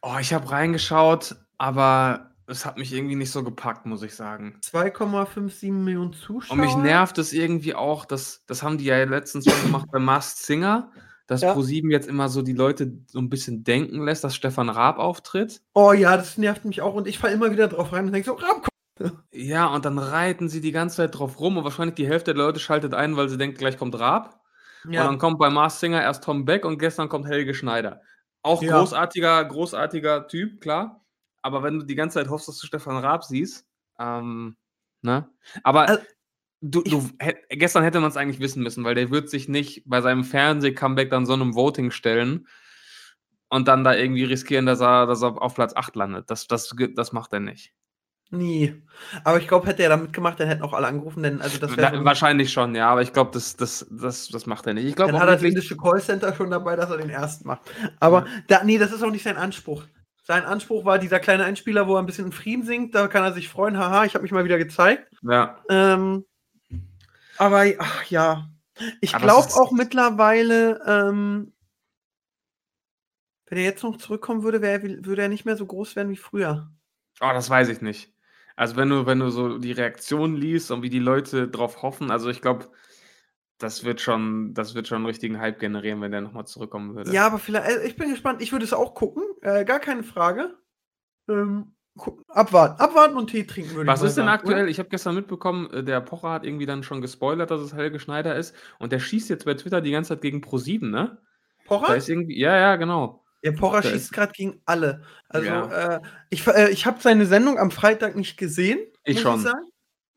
[0.02, 4.58] Oh, ich habe reingeschaut, aber es hat mich irgendwie nicht so gepackt, muss ich sagen.
[4.62, 6.52] 2,57 Millionen Zuschauer.
[6.52, 9.98] Und mich nervt es irgendwie auch, dass, das haben die ja letztens schon gemacht bei
[9.98, 10.90] Masked Singer,
[11.26, 11.54] dass Ja.
[11.54, 15.62] ProSieben jetzt immer so die Leute so ein bisschen denken lässt, dass Stefan Raab auftritt.
[15.72, 18.26] Oh ja, das nervt mich auch und ich falle immer wieder drauf rein und denke
[18.26, 18.68] so, Raab,
[19.32, 22.44] Ja, und dann reiten sie die ganze Zeit drauf rum und wahrscheinlich die Hälfte der
[22.44, 24.40] Leute schaltet ein, weil sie denkt, gleich kommt Raab.
[24.84, 28.02] Und dann kommt bei Masked Singer erst Tom Beck und gestern kommt Helge Schneider.
[28.42, 28.78] Auch Ja.
[28.78, 31.04] großartiger, großartiger Typ, klar.
[31.42, 33.66] Aber wenn du die ganze Zeit hoffst, dass du Stefan Raab siehst,
[33.98, 34.56] ähm,
[35.02, 35.28] ne?
[35.62, 36.02] Aber Also-
[36.60, 39.82] du, du, hätt, gestern hätte man es eigentlich wissen müssen, weil der wird sich nicht
[39.86, 42.46] bei seinem Fernseh-Comeback dann so einem Voting stellen
[43.48, 46.30] und dann da irgendwie riskieren, dass er, dass er auf Platz 8 landet.
[46.30, 47.72] Das, das, das macht er nicht.
[48.30, 48.82] Nie.
[49.22, 51.74] Aber ich glaube, hätte er da mitgemacht, dann hätten auch alle angerufen, denn also das
[51.76, 54.86] Da, so wahrscheinlich schon, ja, aber ich glaube, das, das, das, das macht er nicht.
[54.86, 57.62] Ich glaube Dann hat er das indische Callcenter schon dabei, dass er den ersten macht.
[58.00, 58.32] Aber ja.
[58.48, 59.84] da, nee, das ist auch nicht sein Anspruch.
[60.22, 63.22] Sein Anspruch war dieser kleine Einspieler, wo er ein bisschen in Frieden singt, da kann
[63.22, 65.12] er sich freuen, haha, ich habe mich mal wieder gezeigt.
[65.22, 65.62] Ja.
[65.68, 66.24] Ähm,
[67.36, 68.48] aber ach, ja.
[69.00, 71.52] Ich glaube auch mittlerweile, ähm,
[73.46, 76.16] wenn er jetzt noch zurückkommen würde, wär, würde er nicht mehr so groß werden wie
[76.16, 76.70] früher.
[77.20, 78.13] Oh, das weiß ich nicht.
[78.56, 82.10] Also wenn du, wenn du so die Reaktionen liest und wie die Leute drauf hoffen,
[82.10, 82.68] also ich glaube,
[83.58, 87.12] das wird schon, das wird schon einen richtigen Hype generieren, wenn der nochmal zurückkommen würde.
[87.12, 90.02] Ja, aber vielleicht, äh, ich bin gespannt, ich würde es auch gucken, äh, gar keine
[90.02, 90.56] Frage.
[91.28, 91.74] Ähm,
[92.28, 94.62] abwarten, abwarten und Tee trinken würde Was ich ist denn sagen, aktuell?
[94.62, 94.68] Oder?
[94.68, 97.98] Ich habe gestern mitbekommen, äh, der Pocher hat irgendwie dann schon gespoilert, dass es Helge
[97.98, 101.18] Schneider ist und der schießt jetzt bei Twitter die ganze Zeit gegen Pro7, ne?
[101.66, 101.86] Pocher?
[101.88, 103.23] Da ist irgendwie, ja, ja, genau.
[103.44, 105.02] Der Pocher schießt gerade gegen alle.
[105.28, 105.96] Also, ja.
[105.96, 108.80] äh, ich, äh, ich habe seine Sendung am Freitag nicht gesehen.
[109.04, 109.40] Ich schon.
[109.40, 109.52] Ich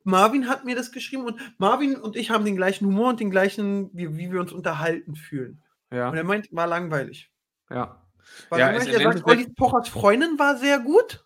[0.05, 3.29] Marvin hat mir das geschrieben und Marvin und ich haben den gleichen Humor und den
[3.29, 5.61] gleichen, wie, wie wir uns unterhalten fühlen.
[5.91, 6.09] Ja.
[6.09, 7.29] Und er meint, war langweilig.
[7.69, 8.01] Ja.
[8.49, 8.93] War ja, langweilig.
[8.93, 11.25] Er sagt, Olli Pochers Freundin war sehr gut.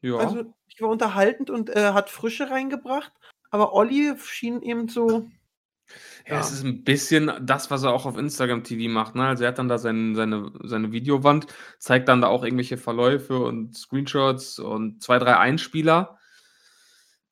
[0.00, 0.18] Ja.
[0.18, 3.12] Also, ich war unterhaltend und äh, hat Frische reingebracht.
[3.50, 5.28] Aber Olli schien eben so.
[6.26, 9.14] Ja, ja, es ist ein bisschen das, was er auch auf Instagram TV macht.
[9.14, 9.26] Ne?
[9.26, 11.46] Also er hat dann da sein, seine, seine Videowand,
[11.78, 16.18] zeigt dann da auch irgendwelche Verläufe und Screenshots und zwei, drei Einspieler,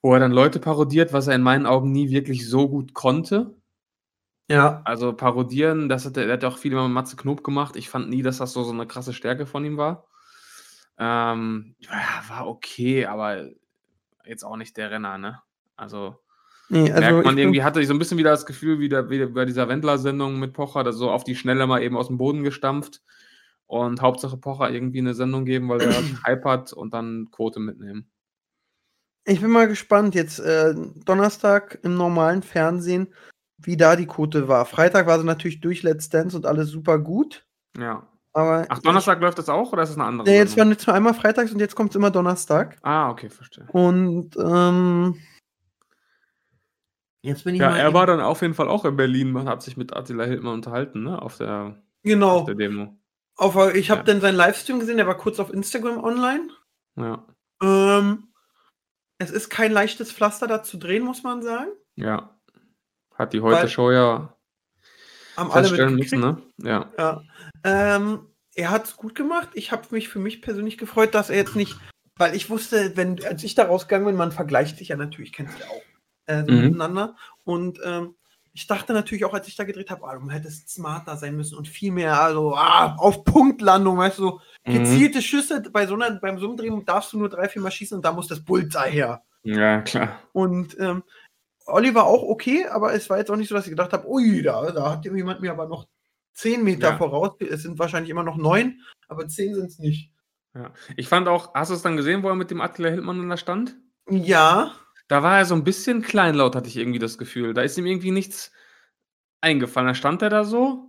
[0.02, 3.54] wo er dann Leute parodiert, was er in meinen Augen nie wirklich so gut konnte.
[4.48, 4.80] Ja.
[4.84, 7.76] Also parodieren, das hat er, er hat auch viel mit Matze Knob gemacht.
[7.76, 10.06] Ich fand nie, dass das so, so eine krasse Stärke von ihm war.
[10.98, 13.50] Ähm, ja, war okay, aber
[14.24, 15.40] jetzt auch nicht der Renner, ne?
[15.76, 16.18] Also
[16.68, 19.08] Nee, also merkt man irgendwie, hatte ich so ein bisschen wieder das Gefühl, wie, der,
[19.08, 22.18] wie bei dieser Wendler-Sendung mit Pocher, dass so auf die Schnelle mal eben aus dem
[22.18, 23.02] Boden gestampft
[23.66, 25.92] und Hauptsache Pocher irgendwie eine Sendung geben, weil er
[26.26, 28.10] Hype hat und dann Quote mitnehmen.
[29.24, 33.12] Ich bin mal gespannt, jetzt äh, Donnerstag im normalen Fernsehen,
[33.58, 34.64] wie da die Quote war.
[34.64, 37.46] Freitag war sie natürlich durch Let's Dance und alles super gut.
[37.76, 38.06] Ja.
[38.32, 40.28] Aber Ach, Donnerstag ich, läuft das auch oder ist es eine andere?
[40.28, 42.76] Nee, jetzt war jetzt nur einmal freitags und jetzt kommt es immer Donnerstag.
[42.82, 43.66] Ah, okay, verstehe.
[43.72, 45.16] Und ähm,
[47.28, 49.32] Jetzt bin ich ja, er war dann auf jeden Fall auch in Berlin.
[49.32, 51.20] Man hat sich mit Attila Hildmann unterhalten, ne?
[51.20, 52.38] Auf der, genau.
[52.38, 52.96] auf der Demo.
[53.36, 54.04] Auf, ich habe ja.
[54.04, 56.48] dann seinen Livestream gesehen, der war kurz auf Instagram online.
[56.96, 57.26] Ja.
[57.62, 58.28] Ähm,
[59.18, 61.70] es ist kein leichtes Pflaster da zu drehen, muss man sagen.
[61.96, 62.34] Ja.
[63.14, 64.34] Hat die heute Show ja
[65.36, 66.42] haben alle müssen, ne?
[66.62, 66.90] Ja.
[66.98, 67.22] ja.
[67.62, 69.50] Ähm, er hat es gut gemacht.
[69.52, 71.76] Ich habe mich für mich persönlich gefreut, dass er jetzt nicht,
[72.16, 75.50] weil ich wusste, wenn, als ich da rausgegangen bin, man vergleicht sich ja natürlich, kennt
[75.60, 75.82] ihr auch
[76.28, 76.60] äh, mhm.
[76.60, 77.16] miteinander.
[77.44, 78.14] Und ähm,
[78.52, 81.56] ich dachte natürlich auch, als ich da gedreht habe, oh, du hättest smarter sein müssen
[81.56, 84.72] und viel mehr, also ah, auf Punktlandung, weißt du, so mhm.
[84.72, 85.62] gezielte Schüsse.
[85.72, 88.12] Bei so einer, beim so einem darfst du nur drei, vier Mal schießen und da
[88.12, 89.22] muss das Bullseye her.
[89.42, 90.20] Ja, klar.
[90.32, 91.02] Und ähm,
[91.66, 94.42] Oliver auch okay, aber es war jetzt auch nicht so, dass ich gedacht habe, ui,
[94.42, 95.86] da, da hat jemand mir aber noch
[96.32, 96.96] zehn Meter ja.
[96.96, 97.36] voraus.
[97.40, 100.12] Es sind wahrscheinlich immer noch neun, aber zehn sind es nicht.
[100.54, 100.72] Ja.
[100.96, 103.36] Ich fand auch, hast du es dann gesehen, wo er mit dem Attila Hildmann da
[103.36, 103.76] stand?
[104.08, 104.72] Ja.
[105.08, 107.54] Da war er so ein bisschen kleinlaut, hatte ich irgendwie das Gefühl.
[107.54, 108.52] Da ist ihm irgendwie nichts
[109.40, 109.88] eingefallen.
[109.88, 110.88] Da stand er da so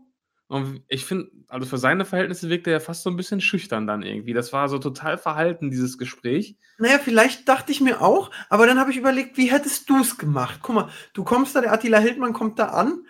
[0.50, 4.02] und ich finde, also für seine Verhältnisse wirkte er fast so ein bisschen schüchtern dann
[4.02, 4.34] irgendwie.
[4.34, 6.58] Das war so total verhalten, dieses Gespräch.
[6.80, 10.18] Naja, vielleicht dachte ich mir auch, aber dann habe ich überlegt, wie hättest du es
[10.18, 10.62] gemacht?
[10.64, 13.06] Guck mal, du kommst da, der Attila Hildmann kommt da an,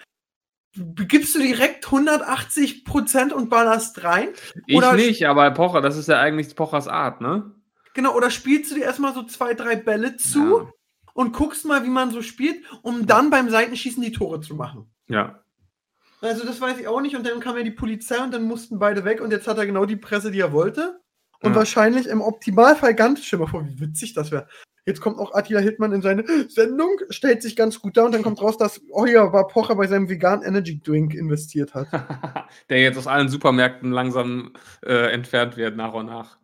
[0.75, 4.29] gibst du direkt 180 Prozent und ballerst rein?
[4.67, 7.55] Ich nicht, aber Pocher, das ist ja eigentlich Pochers Art, ne?
[7.93, 10.59] Genau, oder spielst du dir erstmal so zwei, drei Bälle zu?
[10.59, 10.73] Ja
[11.19, 14.89] und guckst mal, wie man so spielt, um dann beim Seitenschießen die Tore zu machen.
[15.09, 15.43] Ja.
[16.21, 17.17] Also das weiß ich auch nicht.
[17.17, 19.65] Und dann kam ja die Polizei und dann mussten beide weg und jetzt hat er
[19.65, 21.01] genau die Presse, die er wollte.
[21.41, 21.55] Und ja.
[21.57, 24.47] wahrscheinlich im Optimalfall ganz, mal vor, wie witzig das wäre.
[24.85, 28.23] Jetzt kommt auch Attila Hittmann in seine Sendung, stellt sich ganz gut da und dann
[28.23, 31.87] kommt raus, dass Euer war Pocher bei seinem veganen Energy Drink investiert hat.
[32.69, 34.53] Der jetzt aus allen Supermärkten langsam
[34.85, 36.38] äh, entfernt wird, nach und nach.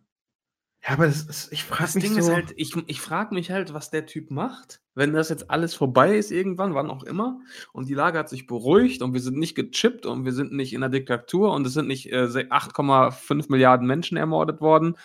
[0.86, 2.20] Ja, aber das ist, ich frage mich Ding so.
[2.20, 5.74] Ist halt, ich, ich frage mich halt, was der Typ macht, wenn das jetzt alles
[5.74, 7.40] vorbei ist irgendwann, wann auch immer,
[7.74, 10.74] und die Lage hat sich beruhigt und wir sind nicht gechippt und wir sind nicht
[10.74, 14.96] in der Diktatur und es sind nicht äh, 8,5 Milliarden Menschen ermordet worden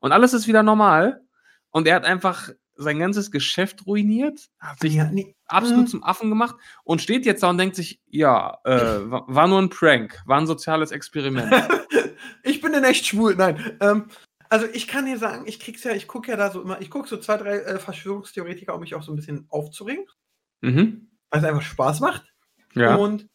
[0.00, 1.22] und alles ist wieder normal
[1.70, 5.34] und er hat einfach sein ganzes Geschäft ruiniert, hat sich ja, nee.
[5.46, 5.88] absolut mhm.
[5.88, 9.60] zum Affen gemacht und steht jetzt da und denkt sich, ja, äh, war, war nur
[9.60, 11.52] ein Prank, war ein soziales Experiment.
[12.42, 13.78] ich bin in echt schwul, nein.
[13.80, 14.06] Ähm,
[14.50, 16.90] also ich kann dir sagen, ich krieg's ja, ich gucke ja da so immer, ich
[16.90, 20.04] gucke so zwei, drei äh, Verschwörungstheoretiker, um mich auch so ein bisschen aufzuregen.
[20.60, 21.08] Mhm.
[21.30, 22.34] Weil es einfach Spaß macht.
[22.74, 22.96] Ja.
[22.96, 23.28] Und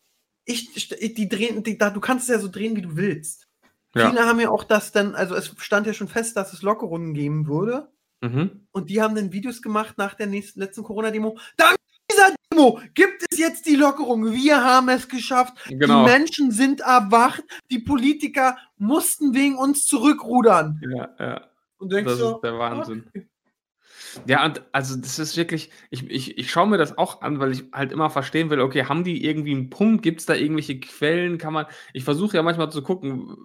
[0.43, 3.47] ich, die drehen, die, da, du kannst es ja so drehen, wie du willst.
[3.95, 4.10] Ja.
[4.10, 7.13] Viele haben ja auch das dann, also es stand ja schon fest, dass es Lockerungen
[7.13, 7.89] geben würde.
[8.21, 8.67] Mhm.
[8.71, 11.38] Und die haben dann Videos gemacht nach der nächsten, letzten Corona-Demo.
[11.56, 11.78] Dank
[12.55, 14.31] Demo gibt es jetzt die Lockerung.
[14.31, 15.53] Wir haben es geschafft.
[15.69, 16.05] Genau.
[16.05, 17.43] Die Menschen sind erwacht.
[17.69, 20.81] Die Politiker mussten wegen uns zurückrudern.
[20.89, 21.41] Ja, ja.
[21.77, 23.05] Und denkst Das so, ist der Wahnsinn.
[23.09, 23.27] okay.
[24.27, 27.51] Ja, und also das ist wirklich, ich, ich, ich schaue mir das auch an, weil
[27.51, 30.03] ich halt immer verstehen will, okay, haben die irgendwie einen Punkt?
[30.03, 31.37] Gibt es da irgendwelche Quellen?
[31.37, 33.35] Kann man, ich versuche ja manchmal zu gucken,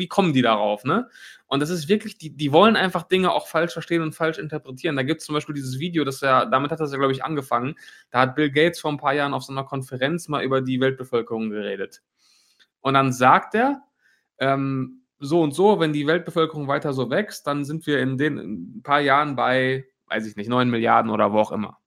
[0.00, 1.08] wie kommen die darauf, ne?
[1.46, 4.96] Und das ist wirklich, die, die wollen einfach Dinge auch falsch verstehen und falsch interpretieren.
[4.96, 7.24] Da gibt es zum Beispiel dieses Video, das ja, damit hat das ja, glaube ich,
[7.24, 7.76] angefangen.
[8.10, 10.80] Da hat Bill Gates vor ein paar Jahren auf so einer Konferenz mal über die
[10.80, 12.02] Weltbevölkerung geredet.
[12.80, 13.82] Und dann sagt er,
[14.38, 18.38] ähm, so und so, wenn die Weltbevölkerung weiter so wächst, dann sind wir in den
[18.38, 21.78] in ein paar Jahren bei, weiß ich nicht, 9 Milliarden oder wo auch immer.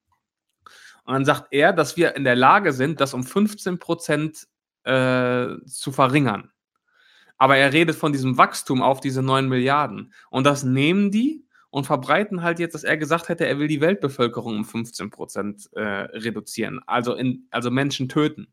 [1.04, 4.46] Und dann sagt er, dass wir in der Lage sind, das um 15 Prozent
[4.84, 6.50] äh, zu verringern.
[7.36, 10.12] Aber er redet von diesem Wachstum auf diese 9 Milliarden.
[10.30, 13.80] Und das nehmen die und verbreiten halt jetzt, dass er gesagt hätte, er will die
[13.80, 16.80] Weltbevölkerung um 15 Prozent äh, reduzieren.
[16.86, 18.46] Also, in, also Menschen töten.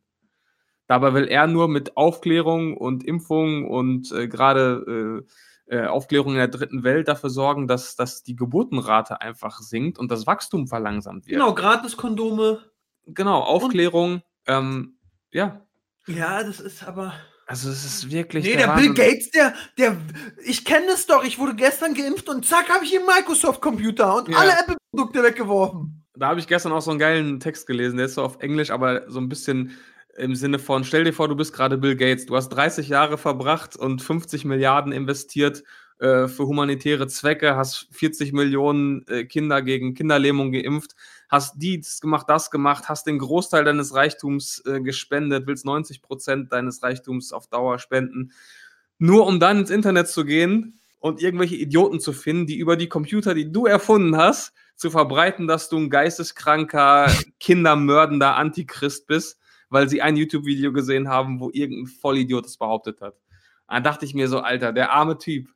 [0.88, 5.24] Dabei will er nur mit Aufklärung und Impfung und äh, gerade
[5.70, 10.00] äh, äh, Aufklärung in der dritten Welt dafür sorgen, dass, dass die Geburtenrate einfach sinkt
[10.00, 11.40] und das Wachstum verlangsamt wird.
[11.40, 12.60] Genau, Gratiskondome.
[13.06, 14.22] Genau, Aufklärung.
[14.48, 14.98] Ähm,
[15.32, 15.66] ja,
[16.08, 17.14] Ja, das ist aber.
[17.52, 18.46] Also es ist wirklich.
[18.46, 18.94] Nee, der Bill Wahnsinn.
[18.96, 19.98] Gates, der, der,
[20.46, 24.16] ich kenne es doch, ich wurde gestern geimpft und zack, habe ich hier einen Microsoft-Computer
[24.16, 24.38] und Ja.
[24.38, 26.04] alle Apple-Produkte weggeworfen.
[26.16, 28.72] Da habe ich gestern auch so einen geilen Text gelesen, der ist so auf Englisch,
[28.72, 29.72] aber so ein bisschen
[30.18, 33.18] im Sinne von, stell dir vor, du bist gerade Bill Gates, du hast 30 Jahre
[33.18, 35.64] verbracht und 50 Milliarden investiert
[36.00, 40.96] äh, für humanitäre Zwecke, hast 40 Millionen äh, Kinder gegen Kinderlähmung geimpft,
[41.32, 46.52] hast dies gemacht, das gemacht, hast den Großteil deines Reichtums äh, gespendet, willst 90 Prozent
[46.52, 48.34] deines Reichtums auf Dauer spenden,
[48.98, 52.90] nur um dann ins Internet zu gehen und irgendwelche Idioten zu finden, die über die
[52.90, 59.40] Computer, die du erfunden hast, zu verbreiten, dass du ein geisteskranker, kindermördender Antichrist bist,
[59.70, 63.16] weil sie ein YouTube-Video gesehen haben, wo irgendein Vollidiot es behauptet hat.
[63.70, 65.48] Da dachte ich mir so, Alter, der arme Typ.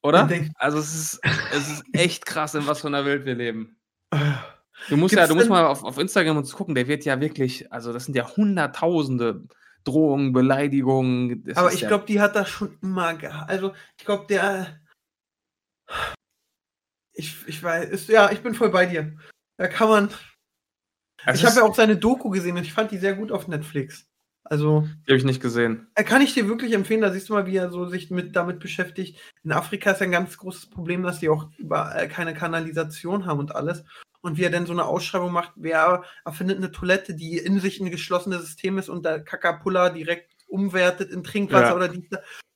[0.00, 0.28] Oder?
[0.54, 1.20] Also es ist,
[1.52, 3.76] es ist echt krass, in was für einer Welt wir leben.
[4.88, 7.20] Du musst Gibt's ja, du musst mal auf, auf Instagram uns gucken, der wird ja
[7.20, 9.44] wirklich, also das sind ja hunderttausende
[9.84, 11.44] Drohungen, Beleidigungen.
[11.44, 13.50] das Aber ich ja- glaube, die hat das schon immer gehabt.
[13.50, 14.80] Also, ich glaube, der.
[17.14, 19.16] Ich, ich weiß, ist, ja, ich bin voll bei dir.
[19.58, 20.10] Da kann man.
[21.26, 23.48] es ich habe ja auch seine Doku gesehen und ich fand die sehr gut auf
[23.48, 24.08] Netflix.
[24.44, 25.86] Also, Die habe ich nicht gesehen.
[25.94, 28.34] äh, kann ich dir wirklich empfehlen, da siehst du mal, wie er so sich mit,
[28.36, 29.18] damit beschäftigt.
[29.44, 33.38] In Afrika ist ja ein ganz großes Problem, dass die auch überall keine Kanalisation haben
[33.38, 33.84] und alles.
[34.20, 37.80] Und wie er denn so eine Ausschreibung macht, wer erfindet eine Toilette, die in sich
[37.80, 41.74] ein geschlossenes System ist und der Kakapulla direkt umwertet in Trinkwasser Ja.
[41.76, 42.04] oder dies.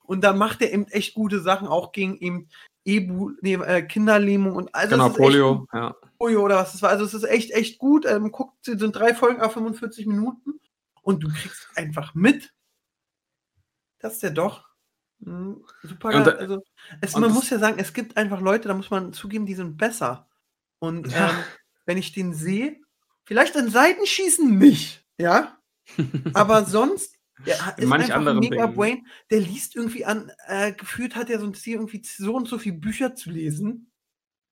[0.05, 2.49] Und da macht er eben echt gute Sachen, auch gegen eben
[2.85, 5.67] Ebu, nee, äh, Kinderlähmung und also genau, es ist echt Polio.
[5.73, 5.97] Ja.
[6.19, 6.91] Polio oder was das war.
[6.91, 8.07] Also es ist echt, echt gut.
[8.07, 10.61] Ähm, guckt, es sind drei Folgen auf 45 Minuten
[11.07, 12.53] und du kriegst einfach mit,
[14.01, 14.69] dass der doch
[15.21, 16.09] mh, super.
[16.15, 16.63] Und da- also
[17.01, 19.77] es, man muss ja sagen, es gibt einfach Leute, da muss man zugeben, die sind
[19.77, 20.29] besser.
[20.81, 21.31] Und Ja.
[21.31, 21.37] ähm,
[21.87, 22.81] wenn ich den sehe,
[23.25, 25.57] vielleicht an Seitenschießen nicht, ja,
[26.35, 27.15] aber sonst.
[27.45, 28.75] Der ist manch einfach mega Dingen.
[28.75, 32.49] Brain, der liest irgendwie an, äh, gefühlt hat er so ein Ziel, irgendwie so und
[32.49, 33.93] so viele Bücher zu lesen.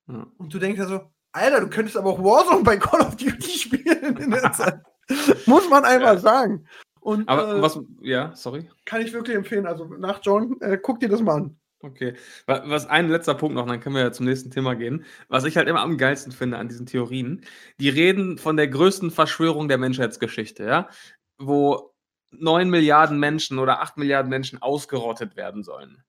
[0.06, 0.26] Ja.
[0.36, 3.58] Und du denkst ja so, Alter, du könntest aber auch Warzone bei Call of Duty
[3.58, 4.80] spielen in der Zeit.
[5.46, 6.18] Muss man einfach Ja.
[6.18, 6.66] sagen.
[7.00, 8.70] Und Aber äh, was, ja, sorry.
[8.86, 9.66] kann ich wirklich empfehlen.
[9.66, 11.56] Also nach John, äh, guck dir das mal an.
[11.82, 12.14] Okay.
[12.46, 15.04] Wa- Was ein letzter Punkt noch, dann können wir ja zum nächsten Thema gehen.
[15.28, 17.44] Was ich halt immer am geilsten finde an diesen Theorien,
[17.78, 20.88] die reden von der größten Verschwörung der Menschheitsgeschichte, ja,
[21.36, 21.92] wo
[22.30, 26.02] 9 Milliarden Menschen oder 8 Milliarden Menschen ausgerottet werden sollen.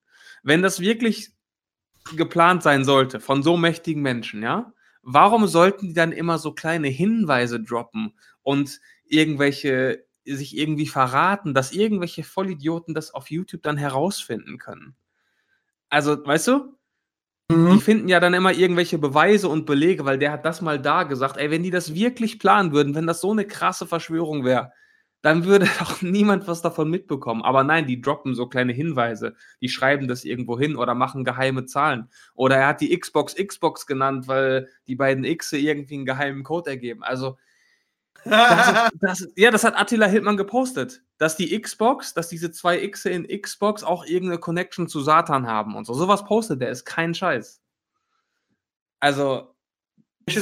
[0.44, 1.34] Wenn das wirklich
[2.16, 4.72] geplant sein sollte von so mächtigen Menschen, ja,
[5.06, 11.72] warum sollten die dann immer so kleine Hinweise droppen und irgendwelche sich irgendwie verraten, dass
[11.72, 14.96] irgendwelche Vollidioten das auf YouTube dann herausfinden können?
[15.90, 16.78] Also, weißt du,
[17.52, 21.04] die finden ja dann immer irgendwelche Beweise und Belege, weil der hat das mal da
[21.04, 21.38] gesagt.
[21.38, 24.72] Ey, wenn die das wirklich planen würden, wenn das so eine krasse Verschwörung wäre,
[25.26, 27.42] dann würde doch niemand was davon mitbekommen.
[27.42, 29.36] Aber nein, die droppen so kleine Hinweise.
[29.60, 32.10] Die schreiben das irgendwo hin oder machen geheime Zahlen.
[32.36, 36.70] Oder er hat die Xbox Xbox genannt, weil die beiden X irgendwie einen geheimen Code
[36.70, 37.02] ergeben.
[37.02, 37.40] Also,
[38.24, 43.06] das, das, ja, das hat Attila Hildmann gepostet, dass die Xbox, dass diese zwei X
[43.06, 45.96] in Xbox auch irgendeine Connection zu Satan haben und so.
[45.96, 47.64] Sowas postet der, ist kein Scheiß.
[49.00, 49.55] Also,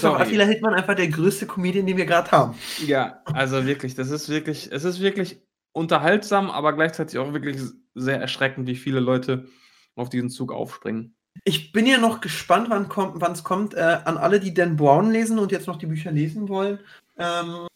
[0.04, 2.56] auch Attila Hildmann einfach der größte Comedian, den wir gerade haben.
[2.86, 5.42] Ja, also wirklich, das ist wirklich, es ist wirklich
[5.74, 7.60] unterhaltsam, aber gleichzeitig auch wirklich
[7.96, 9.48] sehr erschreckend, wie viele Leute
[9.96, 11.16] auf diesen Zug aufspringen.
[11.44, 14.78] Ich bin ja noch gespannt, wann kommt, wann es kommt, äh, an alle, die Dan
[14.78, 16.80] Brown lesen und jetzt noch die Bücher lesen wollen.
[17.18, 17.68] Ähm,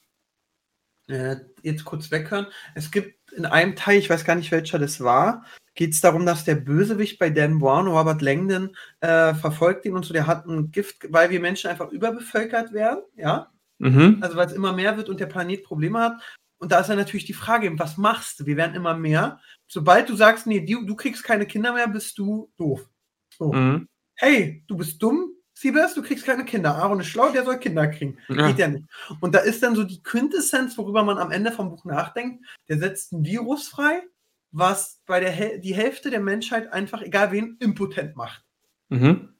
[1.07, 2.47] äh, jetzt kurz weghören.
[2.75, 5.45] Es gibt in einem Teil, ich weiß gar nicht welcher das war,
[5.75, 10.03] geht es darum, dass der Bösewicht bei Dan Brown, Robert Langdon, äh, verfolgt ihn und
[10.03, 13.51] so, der hat ein Gift, weil wir Menschen einfach überbevölkert werden, ja.
[13.77, 14.17] Mhm.
[14.21, 16.21] Also weil es immer mehr wird und der Planet Probleme hat.
[16.57, 18.47] Und da ist dann natürlich die Frage, was machst du?
[18.47, 19.39] Wir werden immer mehr.
[19.67, 22.89] Sobald du sagst, nee, du, du kriegst keine Kinder mehr, bist du doof.
[23.37, 23.53] So.
[23.53, 23.87] Mhm.
[24.15, 26.75] Hey, du bist dumm, Siebes, du kriegst keine Kinder.
[26.75, 28.19] Aaron ist schlau, der soll Kinder kriegen.
[28.27, 28.47] Ja.
[28.47, 28.85] Geht ja nicht.
[29.21, 32.45] Und da ist dann so die Quintessenz, worüber man am Ende vom Buch nachdenkt.
[32.69, 34.03] Der setzt ein Virus frei,
[34.51, 38.43] was bei der Hel die Hälfte der Menschheit einfach, egal wen, impotent macht.
[38.89, 39.33] Mhm.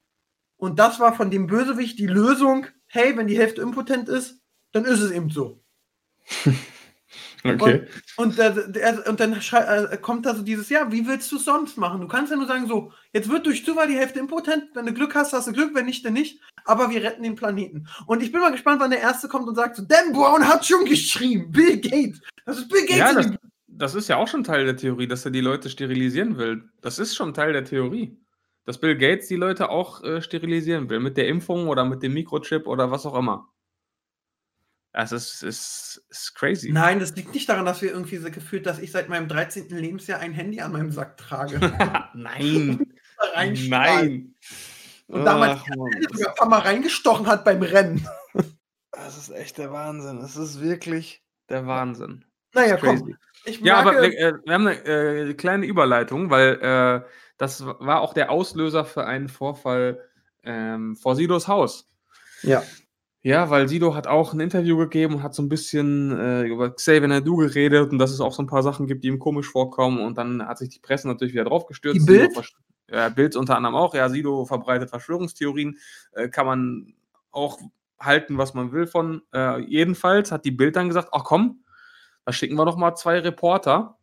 [0.56, 4.86] Und das war von dem Bösewicht die Lösung, hey, wenn die Hälfte impotent ist, dann
[4.86, 5.63] ist es eben so.
[7.43, 7.88] Okay.
[8.17, 11.45] Und, und, äh, und dann äh, kommt da so dieses, ja, wie willst du es
[11.45, 12.02] sonst machen?
[12.02, 14.93] Du kannst ja nur sagen, so, jetzt wird durch Zufall die Hälfte impotent, wenn du
[14.93, 16.39] Glück hast, hast du Glück, wenn nicht, dann nicht.
[16.65, 17.88] Aber wir retten den Planeten.
[18.06, 20.65] Und ich bin mal gespannt, wann der Erste kommt und sagt so, Dan Brown hat
[20.65, 22.21] schon geschrieben, Bill Gates.
[22.45, 22.97] Das ist Bill Gates.
[22.97, 23.32] Ja, das,
[23.67, 26.63] das ist ja auch schon Teil der Theorie, dass er die Leute sterilisieren will.
[26.82, 28.17] Das ist schon Teil der Theorie.
[28.65, 32.13] Dass Bill Gates die Leute auch äh, sterilisieren will, mit der Impfung oder mit dem
[32.13, 33.47] Mikrochip oder was auch immer.
[34.98, 36.72] Also es ist, ist crazy.
[36.72, 39.70] Nein, das liegt nicht daran, dass wir irgendwie so gefühlt, dass ich seit meinem 13.
[39.70, 41.60] Lebensjahr ein Handy an meinem Sack trage.
[42.16, 42.84] Nein.
[43.70, 44.34] Nein.
[45.06, 48.08] Und damals sogar ein paar Mal reingestochen hat beim Rennen.
[48.92, 50.20] Das ist echt der Wahnsinn.
[50.20, 52.26] Das ist wirklich der Wahnsinn.
[52.56, 53.16] Naja, komm.
[53.46, 57.08] ja, aber wir, äh, wir, haben eine äh, kleine Überleitung, weil äh,
[57.38, 60.02] das war auch der Auslöser für einen Vorfall
[60.44, 61.88] ähm, vor Sidos Haus.
[62.42, 62.64] Ja.
[63.28, 66.74] Ja, weil Sido hat auch ein Interview gegeben und hat so ein bisschen äh, über
[66.74, 69.50] Xavier Nadu geredet und dass es auch so ein paar Sachen gibt, die ihm komisch
[69.50, 72.00] vorkommen und dann hat sich die Presse natürlich wieder drauf gestürzt.
[72.00, 72.32] Die Bild?
[72.90, 73.94] Ja, Bild unter anderem auch.
[73.94, 75.78] Ja, Sido verbreitet Verschwörungstheorien.
[76.13, 76.94] Äh, kann man
[77.32, 77.60] auch
[78.00, 79.22] halten, was man will von.
[79.34, 81.66] Äh, jedenfalls hat die Bild dann gesagt, ach komm,
[82.24, 83.98] da schicken wir doch mal zwei Reporter,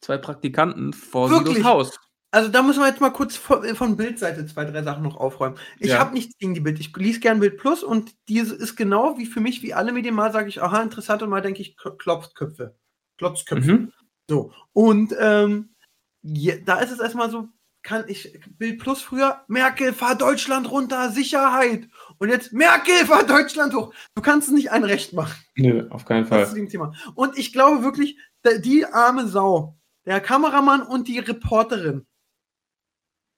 [0.00, 1.56] zwei Praktikanten vor Wirklich?
[1.56, 2.00] Sidos Haus.
[2.34, 5.56] Also da müssen wir jetzt mal kurz von, von Bildseite zwei, drei Sachen noch aufräumen.
[5.78, 6.00] Ich ja.
[6.00, 6.80] habe nichts gegen die Bild.
[6.80, 10.16] Ich lese gern Bild Plus und diese ist genau wie für mich, wie alle Medien
[10.16, 12.76] mal sage ich, aha, interessant und mal denke ich, Klopfköpfe.
[13.18, 13.72] Klotzköpfe.
[13.72, 13.92] Mhm.
[14.28, 14.52] So.
[14.72, 15.76] Und ähm,
[16.22, 17.50] ja, da ist es erstmal so,
[17.84, 21.88] kann ich, Bild Plus früher, Merkel, fahr Deutschland runter, Sicherheit.
[22.18, 23.94] Und jetzt, Merkel, fahr Deutschland hoch.
[24.16, 25.40] Du kannst es nicht ein Recht machen.
[25.54, 26.40] Nö, auf keinen Fall.
[26.40, 26.94] Das ist Thema.
[27.14, 28.18] Und ich glaube wirklich,
[28.64, 32.06] die arme Sau, der Kameramann und die Reporterin,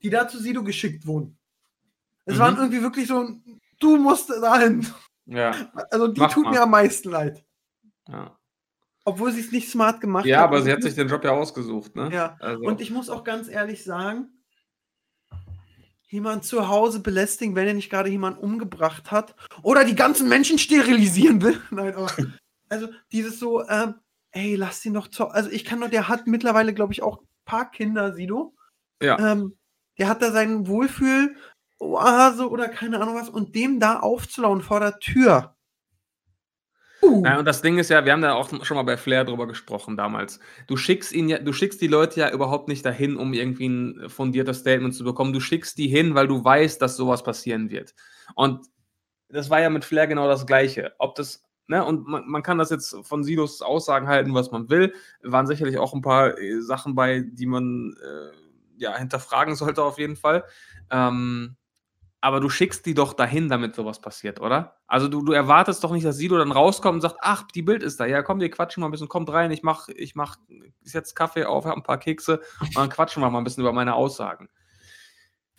[0.02, 1.38] die da zu Sido geschickt wurden.
[2.24, 2.38] Es mhm.
[2.40, 3.28] waren irgendwie wirklich so,
[3.80, 4.86] du musst dahin.
[5.26, 5.70] Ja.
[5.90, 6.52] Also die Mach tut mal.
[6.52, 7.44] mir am meisten leid.
[8.08, 8.36] Ja.
[9.04, 10.28] Obwohl sie es nicht smart gemacht hat.
[10.28, 12.10] Ja, aber sie hat sich den Job ja ausgesucht, ne?
[12.12, 12.36] Ja.
[12.40, 12.64] Also.
[12.64, 14.36] Und ich muss auch ganz ehrlich sagen,
[16.08, 20.58] jemand zu Hause belästigen, wenn er nicht gerade jemanden umgebracht hat oder die ganzen Menschen
[20.58, 21.60] sterilisieren will.
[21.70, 22.10] Nein, aber,
[22.68, 23.94] also dieses so, ähm,
[24.32, 25.28] ey, lass sie noch zu.
[25.28, 28.54] Also ich kann nur, der hat mittlerweile, glaube ich, auch ein paar Kinder, Sido.
[29.02, 29.32] Ja.
[29.32, 29.56] Ähm,
[29.98, 31.36] der hat da seinen Wohlfühl
[31.78, 35.56] Oase oder keine Ahnung was und dem da aufzulauen vor der Tür.
[37.02, 37.22] Uh.
[37.24, 39.46] Ja, und das Ding ist ja, wir haben da auch schon mal bei Flair drüber
[39.46, 40.40] gesprochen damals.
[40.66, 44.08] Du schickst ihn ja, du schickst die Leute ja überhaupt nicht dahin, um irgendwie ein
[44.08, 45.32] fundiertes Statement zu bekommen.
[45.32, 47.94] Du schickst die hin, weil du weißt, dass sowas passieren wird.
[48.34, 48.66] Und
[49.28, 50.94] das war ja mit Flair genau das Gleiche.
[50.98, 54.70] Ob das, ne, und man, man kann das jetzt von Sidos Aussagen halten, was man
[54.70, 54.94] will.
[55.22, 58.45] Waren sicherlich auch ein paar äh, Sachen bei, die man äh,
[58.76, 60.44] ja, hinterfragen sollte auf jeden Fall.
[60.90, 61.56] Ähm,
[62.20, 64.78] aber du schickst die doch dahin, damit sowas passiert, oder?
[64.86, 67.82] Also du, du erwartest doch nicht, dass Sido dann rauskommt und sagt, ach, die Bild
[67.82, 68.06] ist da.
[68.06, 70.36] Ja, komm, wir quatschen mal ein bisschen, kommt rein, ich mach, ich mach
[70.82, 73.72] jetzt Kaffee auf, hab ein paar Kekse und dann quatschen wir mal ein bisschen über
[73.72, 74.48] meine Aussagen.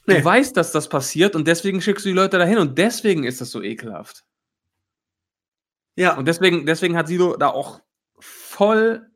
[0.07, 0.19] Nee.
[0.19, 3.39] Du weißt, dass das passiert und deswegen schickst du die Leute dahin und deswegen ist
[3.39, 4.25] das so ekelhaft.
[5.95, 6.15] Ja.
[6.15, 7.81] Und deswegen, deswegen hat Sido da auch
[8.19, 9.09] voll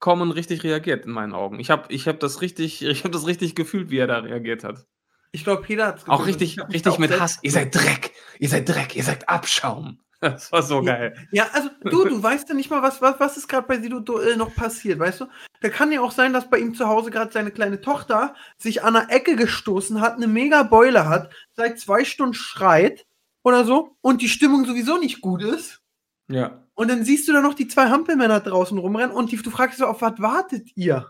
[0.00, 1.58] vollkommen richtig reagiert in meinen Augen.
[1.58, 4.64] Ich habe ich hab das richtig, ich habe das richtig gefühlt, wie er da reagiert
[4.64, 4.86] hat.
[5.30, 7.38] Ich glaube, Peter hat Auch richtig, richtig mit Hass.
[7.42, 10.00] Ihr seid Dreck, ihr seid Dreck, ihr seid Abschaum.
[10.20, 11.14] Das war so geil.
[11.30, 14.00] Ja, also du, du weißt ja nicht mal, was, was, was ist gerade bei Sido
[14.18, 15.26] äh, noch passiert, weißt du?
[15.60, 18.82] Da kann ja auch sein, dass bei ihm zu Hause gerade seine kleine Tochter sich
[18.82, 23.06] an der Ecke gestoßen hat, eine mega Beule hat, seit zwei Stunden schreit
[23.44, 25.82] oder so und die Stimmung sowieso nicht gut ist.
[26.26, 26.67] Ja.
[26.78, 29.72] Und dann siehst du da noch die zwei Hampelmänner draußen rumrennen und die, du fragst
[29.72, 31.08] dich so, auf was wartet ihr?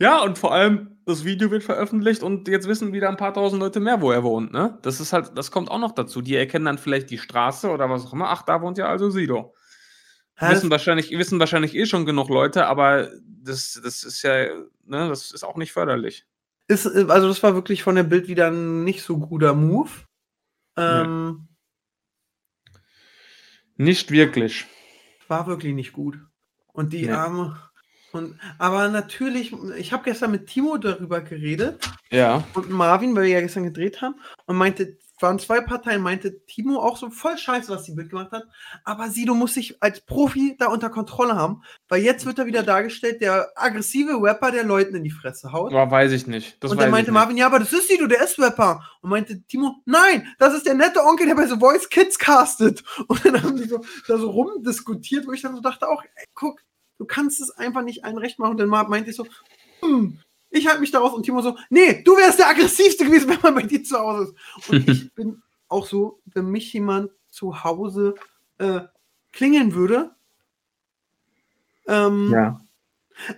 [0.00, 3.60] Ja, und vor allem, das Video wird veröffentlicht und jetzt wissen wieder ein paar tausend
[3.60, 4.78] Leute mehr, wo er wohnt, ne?
[4.80, 6.22] Das ist halt, das kommt auch noch dazu.
[6.22, 8.30] Die erkennen dann vielleicht die Straße oder was auch immer.
[8.30, 9.54] Ach, da wohnt ja also Sido.
[10.40, 14.46] Wissen wahrscheinlich, wissen wahrscheinlich eh schon genug Leute, aber das, das ist ja,
[14.86, 16.24] ne, das ist auch nicht förderlich.
[16.68, 19.90] Ist, äh, also das war wirklich von der Bild wieder ein nicht so guter Move.
[20.78, 21.48] Ähm,
[23.76, 24.64] Nicht wirklich.
[25.32, 26.18] War wirklich nicht gut.
[26.74, 27.12] Und die Nee.
[27.12, 27.56] arme.
[28.12, 32.44] Und, aber natürlich, ich habe gestern mit Timo darüber geredet Ja.
[32.52, 36.78] und Marvin, weil wir ja gestern gedreht haben, und meinte, waren zwei Parteien, meinte Timo
[36.78, 38.44] auch so voll scheiße, was die Bild gemacht hat.
[38.84, 42.62] Aber Sido muss sich als Profi da unter Kontrolle haben, weil jetzt wird er wieder
[42.62, 45.72] dargestellt, der aggressive Rapper, der Leuten in die Fresse haut.
[45.72, 46.62] Aber weiß ich nicht.
[46.62, 47.12] Das und dann meinte.
[47.12, 48.82] Marvin, ja, aber das ist Sido, der ist Rapper.
[49.00, 52.82] Und meinte Timo, nein, das ist der nette Onkel, der bei The Voice Kids castet.
[53.06, 56.26] Und dann haben die so da so rumdiskutiert, wo ich dann so dachte auch, ey,
[56.34, 56.60] guck,
[56.98, 58.52] du kannst es einfach nicht allen recht machen.
[58.52, 59.26] Und dann meinte ich so,
[59.80, 60.18] hm,
[60.52, 61.12] ich halte mich daraus.
[61.12, 64.32] Und Timo so, nee, du wärst der aggressivste gewesen, wenn man bei dir zu Hause
[64.32, 64.68] ist.
[64.70, 68.14] Und ich bin auch so, wenn mich jemand zu Hause
[68.58, 68.80] äh,
[69.32, 70.10] klingeln würde,
[71.88, 72.60] ähm, Ja.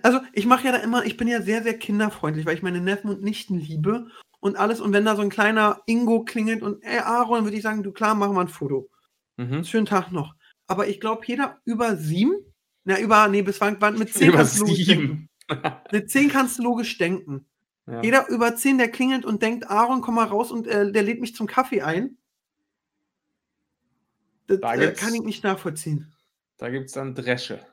[0.03, 2.81] also ich mache ja da immer, ich bin ja sehr, sehr kinderfreundlich, weil ich meine
[2.81, 4.07] Neffen und Nichten liebe
[4.39, 4.81] und alles.
[4.81, 7.91] Und wenn da so ein kleiner Ingo klingelt und ey Aaron, würde ich sagen, du
[7.91, 8.89] klar, machen wir ein Foto.
[9.37, 9.63] Mhm.
[9.63, 10.35] Schönen Tag noch.
[10.67, 12.35] Aber ich glaube, jeder über sieben,
[12.83, 15.29] na über, nee, bis wann, wann mit zehn Über sieben.
[15.91, 17.45] Mit zehn kannst du logisch denken.
[17.87, 18.01] Ja.
[18.01, 21.21] Jeder über zehn, der klingelt und denkt, Aaron, komm mal raus und äh, der lädt
[21.21, 22.17] mich zum Kaffee ein.
[24.47, 26.11] Das Da äh, kann ich nicht nachvollziehen.
[26.57, 27.65] Da gibt es dann Dresche.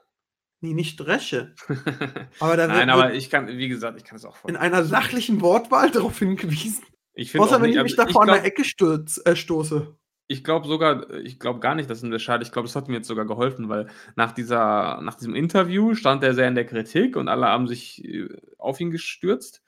[0.61, 1.55] Nee, nicht Dresche.
[2.41, 4.51] Aber da Nein, aber ich kann, wie gesagt, ich kann es auch voll.
[4.51, 6.85] in einer sachlichen Wortwahl darauf hingewiesen.
[7.15, 9.35] Ich Außer auch wenn nicht, ich mich also davor an der glaub- Ecke stürz, äh,
[9.35, 9.97] stoße.
[10.33, 12.47] Ich glaube sogar, ich glaube gar nicht, dass ihm das schadet.
[12.47, 16.23] Ich glaube, das hat mir jetzt sogar geholfen, weil nach, dieser, nach diesem Interview stand
[16.25, 18.29] er sehr in der Kritik und alle haben sich äh,
[18.59, 19.63] auf ihn gestürzt.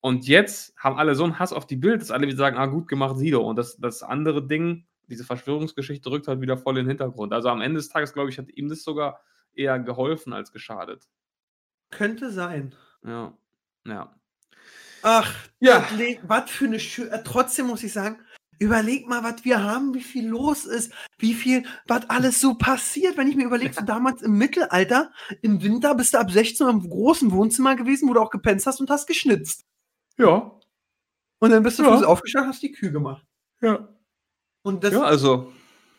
[0.00, 2.66] Und jetzt haben alle so einen Hass auf die Bild, dass alle wieder sagen, ah,
[2.66, 3.40] gut gemacht, Sido.
[3.42, 7.32] Und das, das andere Ding, diese Verschwörungsgeschichte rückt halt wieder voll in den Hintergrund.
[7.32, 9.20] Also am Ende des Tages, glaube ich, hat ihm das sogar
[9.54, 11.08] eher geholfen als geschadet.
[11.90, 12.74] Könnte sein.
[13.04, 13.36] Ja.
[13.84, 14.14] Ja.
[15.02, 15.86] Ach, Ja.
[16.22, 17.10] was für eine schöne.
[17.10, 18.18] Äh, trotzdem muss ich sagen,
[18.58, 23.16] überleg mal, was wir haben, wie viel los ist, wie viel, was alles so passiert.
[23.16, 25.10] Wenn ich mir überlege, so damals im Mittelalter,
[25.42, 28.80] im Winter bist du ab 16 im großen Wohnzimmer gewesen, wo du auch gepennt hast
[28.80, 29.64] und hast geschnitzt.
[30.18, 30.52] Ja.
[31.38, 31.90] Und dann bist du Ja.
[32.06, 33.24] aufgestanden, hast die Kühe gemacht.
[33.60, 33.88] Ja.
[34.62, 35.52] Und das, Ja, also.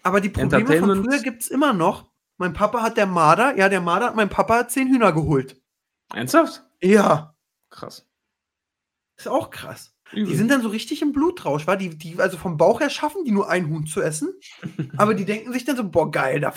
[0.03, 2.10] aber die Probleme von früher gibt es immer noch.
[2.38, 5.62] Mein Papa hat der Marder, ja, der Marder hat mein Papa zehn Hühner geholt.
[6.14, 6.64] Ernsthaft?
[6.82, 7.36] Ja,
[7.70, 8.08] Krass.
[9.18, 9.93] ist auch krass.
[10.14, 13.24] Die sind dann so richtig im Blutrausch, war die, die also vom Bauch her schaffen,
[13.26, 14.34] die nur ein Huhn zu essen.
[14.97, 16.53] aber die denken sich dann so, boah, geil, da,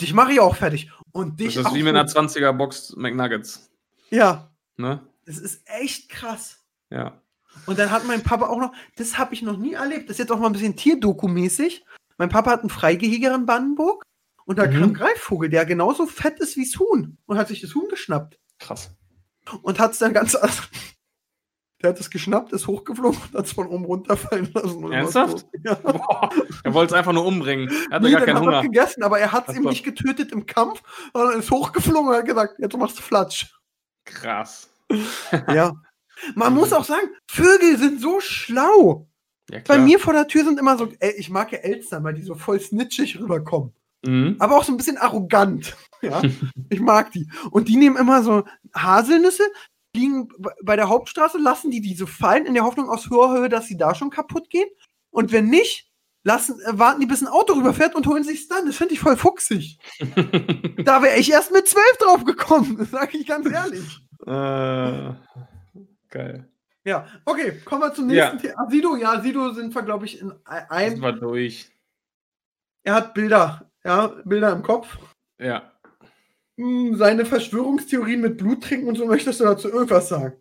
[0.00, 0.90] dich, mache ich auch fertig.
[1.12, 3.70] Und dich das ist wie mit einer 20er Box McNuggets.
[4.10, 5.00] ja, Ne?
[5.26, 6.64] das ist echt krass.
[6.90, 7.20] Ja.
[7.66, 10.18] Und dann hat mein Papa auch noch, das habe ich noch nie erlebt, das ist
[10.18, 11.84] jetzt auch mal ein bisschen Tierdoku-mäßig.
[12.18, 14.02] Mein Papa hat einen Freigehege in Brandenburg
[14.46, 14.72] und da Mhm.
[14.72, 17.88] kam ein Greifvogel, der genauso fett ist wie das Huhn und hat sich das Huhn
[17.88, 18.90] geschnappt Krass.
[19.62, 20.36] und hat es dann ganz.
[21.84, 24.90] Der hat es geschnappt, ist hochgeflogen und hat es von oben runterfallen lassen.
[24.90, 25.46] Ernsthaft?
[25.64, 25.74] Ja.
[25.74, 26.30] Boah,
[26.64, 27.68] er wollte es einfach nur umbringen.
[27.90, 28.62] Er hatte Nee, gar keinen hat er Hunger.
[28.62, 30.82] gegessen, aber er hat es ihm nicht getötet im Kampf,
[31.12, 33.54] sondern ist hochgeflogen und hat gesagt, jetzt machst du Flatsch.
[34.06, 34.70] Krass.
[35.52, 35.74] Ja.
[36.34, 39.06] Man muss auch sagen, Vögel sind so schlau.
[39.50, 42.14] Ja, Bei mir vor der Tür sind immer so, ey, ich mag ja Elstern, weil
[42.14, 43.74] die so voll snitchig rüberkommen.
[44.06, 44.36] Mhm.
[44.38, 45.76] Aber auch so ein bisschen arrogant.
[46.00, 46.22] Ja,
[46.70, 47.28] ich mag die.
[47.50, 49.42] Und die nehmen immer so Haselnüsse,
[49.94, 50.28] liegen
[50.62, 53.66] bei der Hauptstraße, lassen die die so fallen, in der Hoffnung aus hoher Höhe, dass
[53.66, 54.68] sie da schon kaputt gehen.
[55.10, 55.90] Und wenn nicht,
[56.24, 58.66] lassen, äh, warten die, bis ein Auto rüberfährt und holen sich's dann.
[58.66, 59.78] Das finde ich voll fuchsig.
[60.84, 64.00] Da wäre ich erst mit zwölf drauf gekommen, sage ich ganz ehrlich.
[64.26, 65.14] äh,
[66.10, 66.48] geil.
[66.86, 68.32] Ja, okay, kommen wir zum Ja.
[68.32, 68.68] nächsten Thema.
[68.70, 71.00] Sido, ja, Sido sind wir, glaube ich, in Sind ein.
[71.00, 71.70] wir durch.
[72.82, 74.98] Er hat Bilder, ja, Bilder im Kopf.
[75.38, 75.72] Ja.
[76.58, 80.34] Hm, Seine Verschwörungstheorien mit Blut trinken und so, möchtest du dazu irgendwas sagen?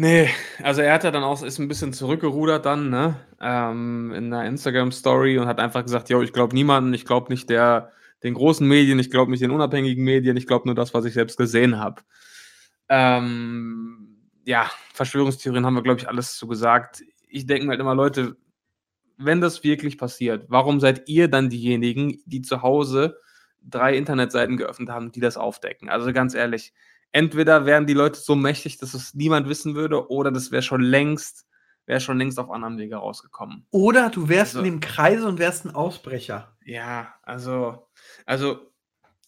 [0.00, 0.28] Nee,
[0.62, 3.16] also er hat ja dann auch, ist ein bisschen zurückgerudert dann, ne?
[3.40, 7.50] Ähm, in einer Instagram-Story und hat einfach gesagt, yo, ich glaube niemanden, ich glaube nicht
[7.50, 7.90] der,
[8.22, 11.14] den großen Medien, ich glaube nicht den unabhängigen Medien, ich glaube nur das, was ich
[11.14, 12.02] selbst gesehen habe.
[12.88, 17.02] Ähm, ja, Verschwörungstheorien haben wir, glaube ich, alles zu gesagt.
[17.28, 18.36] Ich denke mir halt immer, Leute,
[19.16, 23.18] wenn das wirklich passiert, warum seid ihr dann diejenigen, die zu Hause
[23.62, 25.88] drei Internetseiten geöffnet haben, die das aufdecken?
[25.88, 26.72] Also ganz ehrlich,
[27.12, 30.82] entweder wären die Leute so mächtig, dass es niemand wissen würde, oder das wäre schon
[30.82, 31.46] längst,
[31.86, 33.66] wäre schon längst auf anderem Wege rausgekommen.
[33.70, 36.56] Oder du wärst Also- in dem Kreise und wärst ein Ausbrecher.
[36.64, 37.88] Ja, also,
[38.26, 38.58] also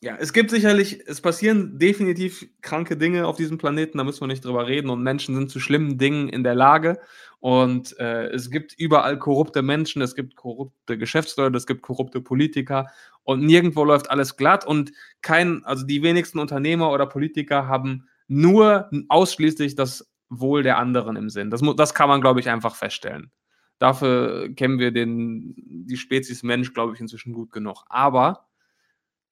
[0.03, 4.29] Ja, es gibt sicherlich, es passieren definitiv kranke Dinge auf diesem Planeten, da müssen wir
[4.29, 4.89] nicht drüber reden.
[4.89, 6.99] Und Menschen sind zu schlimmen Dingen in der Lage.
[7.41, 12.89] Und äh, es gibt überall korrupte Menschen, es gibt korrupte Geschäftsleute, es gibt korrupte Politiker
[13.23, 14.67] und nirgendwo läuft alles glatt.
[14.67, 21.17] Und kein, also die wenigsten Unternehmer oder Politiker haben nur ausschließlich das Wohl der anderen
[21.17, 21.51] im Sinn.
[21.51, 23.33] Das, das kann man, glaube ich, einfach feststellen.
[23.79, 27.85] Dafür kennen wir den, die Spezies Mensch, glaube ich, inzwischen gut genug.
[27.89, 28.49] Aber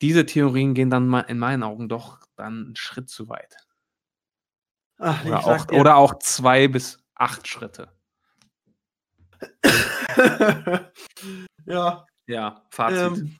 [0.00, 3.56] diese Theorien gehen dann mal in meinen Augen doch dann einen Schritt zu weit.
[4.98, 5.78] Ach, Oder auch, dir.
[5.78, 7.88] oder auch zwei bis acht Schritte.
[11.66, 12.06] ja.
[12.26, 13.18] Ja, Fazit.
[13.18, 13.38] Ähm,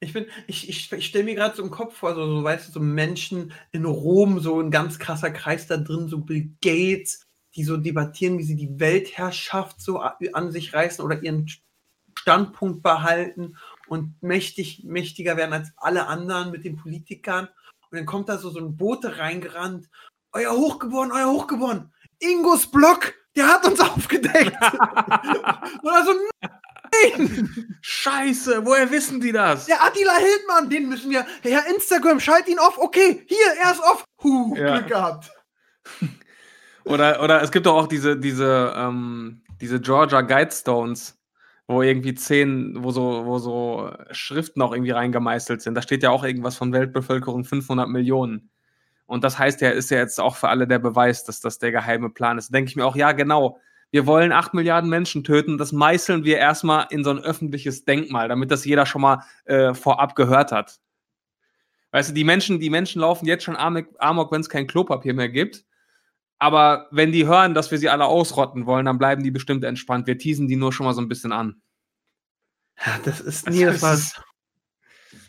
[0.00, 2.68] ich bin, ich, ich, ich stelle mir gerade so im Kopf vor, so, so, weißt
[2.68, 7.26] du, so Menschen in Rom, so ein ganz krasser Kreis da drin, so Bill Gates,
[7.54, 11.48] die so debattieren, wie sie die Weltherrschaft so an sich reißen oder ihren
[12.18, 13.56] Standpunkt behalten
[13.88, 17.48] und mächtig, mächtiger werden als alle anderen mit den Politikern.
[17.90, 19.88] Und dann kommt da so, so ein Bote reingerannt.
[20.32, 21.92] Euer Hochgeboren, euer Hochgeboren.
[22.18, 24.56] Ingos Block, der hat uns aufgedeckt.
[25.82, 26.12] oder so,
[26.92, 27.76] nein!
[27.80, 29.66] Scheiße, woher wissen die das?
[29.66, 31.26] Der Attila Hildmann, den müssen wir.
[31.42, 32.78] Herr Instagram, schalt ihn auf.
[32.78, 34.04] Okay, hier, er ist off.
[34.22, 34.78] Huh, Ja.
[34.78, 35.30] Glück gehabt.
[36.86, 41.18] Oder, oder es gibt doch auch diese, diese, ähm, diese Georgia Guidestones,
[41.66, 45.74] wo irgendwie zehn, wo so, wo so Schriften auch irgendwie reingemeißelt sind.
[45.76, 48.50] Da steht ja auch irgendwas von Weltbevölkerung 500 Millionen.
[49.06, 51.72] Und das heißt ja, ist ja jetzt auch für alle der Beweis, dass das der
[51.72, 52.50] geheime Plan ist.
[52.50, 53.58] Da denke ich mir auch, ja, genau.
[53.90, 55.56] Wir wollen 8 Milliarden Menschen töten.
[55.56, 59.74] Das meißeln wir erstmal in so ein öffentliches Denkmal, damit das jeder schon mal äh,
[59.74, 60.80] vorab gehört hat.
[61.92, 65.28] Weißt du, die Menschen, die Menschen laufen jetzt schon amok, wenn es kein Klopapier mehr
[65.28, 65.64] gibt.
[66.40, 70.08] Aber wenn die hören, dass wir sie alle ausrotten wollen, dann bleiben die bestimmt entspannt.
[70.08, 71.62] Wir teasen die nur schon mal so ein bisschen an.
[72.84, 74.22] Ja, das ist nie das es was.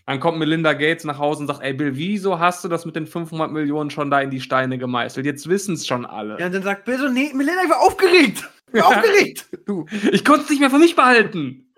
[0.07, 2.95] Dann kommt Melinda Gates nach Hause und sagt, ey Bill, wieso hast du das mit
[2.95, 5.25] den 500 Millionen schon da in die Steine gemeißelt?
[5.25, 6.39] Jetzt wissen es schon alle.
[6.39, 8.47] Ja, und dann sagt Bill so, nee, Melinda, ich war aufgeregt.
[8.71, 8.97] Ich war Ja.
[8.99, 9.47] aufgeregt.
[9.65, 11.73] Du, ich konnte es nicht mehr für mich behalten.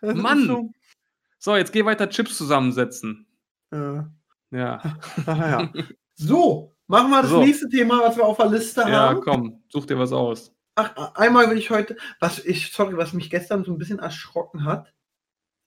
[0.00, 0.46] Mann.
[0.46, 0.70] So,
[1.38, 3.26] So, jetzt geh weiter Chips zusammensetzen.
[3.70, 4.00] äh,
[4.50, 4.80] Ja,
[5.26, 5.72] aha, ja.
[6.14, 7.40] so, machen wir das So.
[7.44, 9.20] nächste Thema, was wir auf der Liste ja, haben.
[9.20, 10.54] komm, such dir was aus.
[10.74, 14.64] Ach, einmal will ich heute, was ich, sorry, was mich gestern so ein bisschen erschrocken
[14.64, 14.92] hat,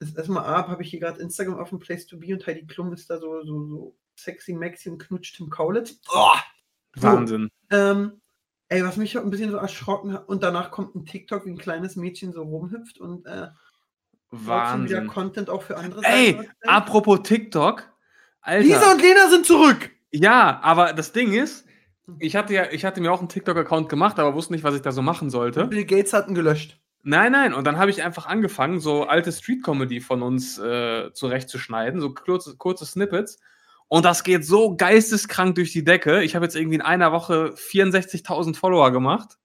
[0.02, 2.91] erstmal A, habe ich hier gerade Instagram auf dem Place to Be und Heidi Klum
[2.93, 5.99] ist da so, so, so sexy Maxi und knutscht Tim Kaulitz.
[6.14, 6.28] Oh,
[6.95, 7.04] So.
[7.08, 7.49] Wahnsinn.
[7.70, 8.22] Ähm,
[8.70, 11.58] ey, was mich ein bisschen so erschrocken hat, und danach kommt ein TikTok, wie ein
[11.58, 13.47] kleines Mädchen so rumhüpft und äh,
[14.30, 15.08] trotzdem wieder Wahnsinn.
[15.08, 16.52] Content auch für andere Ey, erstellt.
[16.66, 17.84] apropos TikTok.
[18.41, 18.64] Alter.
[18.66, 19.91] Lisa und Lena sind zurück!
[20.12, 21.66] Ja, aber das Ding ist,
[22.20, 24.82] ich hatte ja, ich hatte mir auch einen TikTok-Account gemacht, aber wusste nicht, was ich
[24.82, 25.68] da so machen sollte.
[25.68, 26.80] Bill Gates hat ihn gelöscht.
[27.04, 31.99] Nein, nein, und dann habe ich einfach angefangen, so alte Street-Comedy von uns äh, zurechtzuschneiden,
[31.99, 33.39] so kurze, kurze Snippets.
[33.88, 36.24] Und das geht so geisteskrank durch die Decke.
[36.24, 39.38] Ich habe jetzt irgendwie in einer Woche 64.000 Follower gemacht.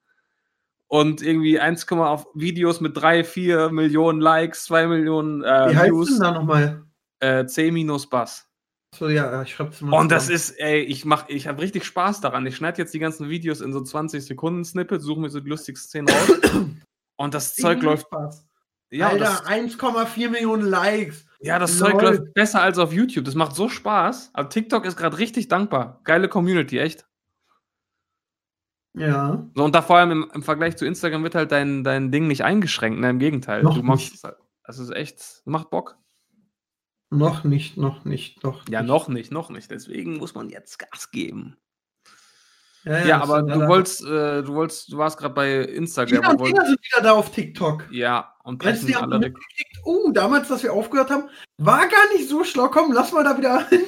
[0.89, 5.91] Und irgendwie 1, auf Videos mit 3, 4 Millionen Likes, 2 Millionen äh, Wie heißt
[5.91, 6.09] Views.
[6.11, 6.85] denn da nochmal?
[7.19, 8.47] Äh, C minus Bass.
[8.95, 9.99] So, ja, ich schreib's mal.
[9.99, 12.47] Und das ist, ey, ich mach, ich habe richtig Spaß daran.
[12.47, 15.51] Ich schneide jetzt die ganzen Videos in so 20 Sekunden Snippets, suche mir so die
[15.51, 16.67] lustigsten Szenen raus.
[17.17, 18.07] Und das Zeug läuft.
[18.91, 21.27] Ja, Alter, das, 1,4 Millionen Likes.
[21.41, 21.91] ja, das lol.
[21.91, 23.25] Zeug läuft besser als auf YouTube.
[23.25, 24.31] Das macht so Spaß.
[24.33, 26.01] Also TikTok ist gerade richtig dankbar.
[26.05, 27.05] Geile Community, echt.
[28.95, 29.47] Ja.
[29.55, 32.29] So, und da vor allem im, im Vergleich zu Instagram wird halt dein, dein Ding
[32.29, 32.99] nicht eingeschränkt.
[33.01, 33.63] Nein, im Gegenteil.
[33.63, 34.25] Noch du machst, nicht.
[34.65, 35.99] das ist echt, macht Bock.
[37.11, 38.89] Noch nicht, noch nicht, noch Ja, nicht.
[38.89, 39.71] noch nicht, noch nicht.
[39.71, 41.57] Deswegen muss man jetzt Gas geben.
[42.87, 46.21] Ja, Ja, aber du wolltest, äh, du wolltest, du warst gerade bei Instagram.
[46.21, 47.85] Lisa und wolltest, sind wieder da auf TikTok.
[47.91, 49.35] ja, und brechen die haben weg.
[49.35, 51.29] mitgekriegt, oh, damals, dass wir aufgehört haben,
[51.59, 52.69] war gar nicht so schlau.
[52.69, 53.83] Komm, lass mal da wieder hin.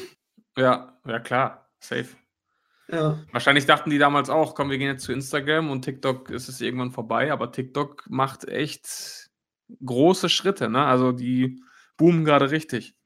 [0.57, 2.09] Ja, ja klar, safe.
[2.91, 3.19] Ja.
[3.31, 6.61] Wahrscheinlich dachten die damals auch, komm, wir gehen jetzt zu Instagram und TikTok ist es
[6.61, 9.29] irgendwann vorbei, aber TikTok macht echt
[9.85, 10.85] große Schritte, ne?
[10.85, 11.63] Also die
[11.97, 12.97] boomen gerade richtig.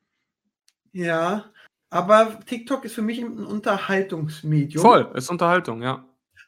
[0.92, 1.44] ja,
[1.92, 4.82] aber TikTok ist für mich ein Unterhaltungsmedium.
[4.82, 6.04] Voll, ist Unterhaltung, ja.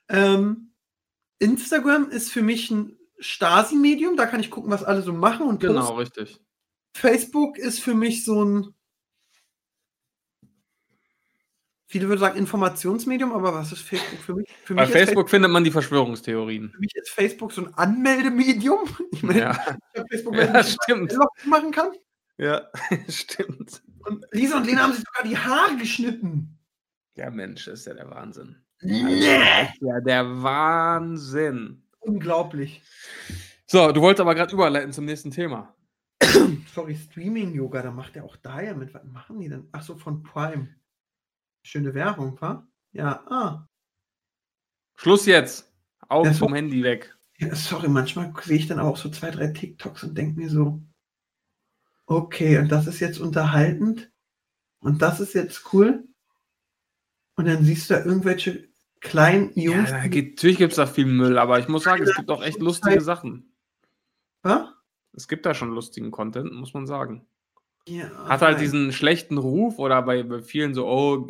[0.09, 0.73] Ähm,
[1.39, 5.61] Instagram ist für mich ein Stasi-Medium, da kann ich gucken, was alle so machen und
[5.61, 5.99] Genau, posten.
[6.21, 6.41] richtig.
[6.97, 8.75] Facebook ist für mich so ein,
[11.87, 14.49] viele würden sagen Informationsmedium, aber was ist Facebook für mich?
[14.65, 16.71] Für Bei mich, Facebook findet man die Verschwörungstheorien.
[16.71, 18.81] Für mich ist Facebook so ein Anmeldemedium.
[19.13, 19.77] Ich meine, Ja,
[20.11, 21.15] Facebook, ja stimmt.
[21.45, 21.91] machen kann.
[22.39, 22.69] Ja,
[23.09, 23.83] stimmt.
[24.07, 26.59] Und Lisa und Lena haben sich sogar die Haare geschnitten.
[27.17, 28.57] Ja, Mensch, ist ja der Wahnsinn.
[28.81, 29.63] Nee.
[29.63, 31.83] Ist ja der Wahnsinn.
[32.01, 32.83] Unglaublich.
[33.67, 35.75] So, du wolltest aber gerade überleiten zum nächsten Thema.
[36.75, 38.93] sorry, Streaming-Yoga, da macht er auch da ja mit.
[38.93, 39.69] Was machen die denn?
[39.73, 40.69] Ach so, von Prime.
[41.63, 42.67] Schöne Werbung, wa?
[42.93, 43.67] Ja, ah.
[44.97, 45.73] Schluss jetzt.
[46.09, 47.17] Augen Ja, vom Handy weg.
[47.39, 50.81] Ja, sorry, manchmal sehe ich dann auch so zwei, drei TikToks und denke mir so,
[52.07, 54.11] okay, und das ist jetzt unterhaltend
[54.81, 56.05] und das ist jetzt cool.
[57.37, 58.69] Und dann siehst du da irgendwelche
[59.01, 59.91] kleinen Ja, Jungs.
[59.91, 62.43] da geht, natürlich gibt es da viel Müll, aber ich muss sagen, es gibt auch
[62.43, 63.55] echt lustige Sachen.
[64.43, 64.69] Was?
[65.13, 67.27] Es gibt da schon lustigen Content, muss man sagen.
[67.87, 68.61] Ja, Hat halt nein.
[68.63, 71.29] diesen schlechten Ruf oder bei, bei vielen so, oh,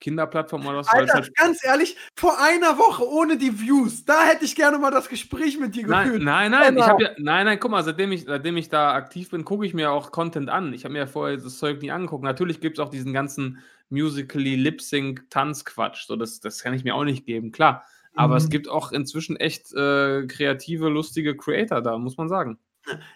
[0.00, 0.86] Kinderplattform oder was.
[0.88, 4.78] es Alter, halt, ganz ehrlich, vor einer Woche ohne die Views, da hätte ich gerne
[4.78, 6.22] mal das Gespräch mit dir nein, geführt.
[6.22, 9.64] nein, nein, ja, nein, nein, guck mal, seitdem ich, seitdem ich da aktiv bin, gucke
[9.66, 10.72] ich mir auch Content an.
[10.74, 12.24] Ich habe mir ja vorher das Zeug nie angeguckt.
[12.24, 16.06] Natürlich gibt es auch diesen ganzen Musically Lip-Sync-Tanzquatsch.
[16.06, 17.84] So, das, das kann ich mir auch nicht geben, klar.
[18.14, 18.50] Aber es Mhm.
[18.50, 22.58] gibt auch inzwischen echt äh, kreative, lustige Creator da, muss man sagen.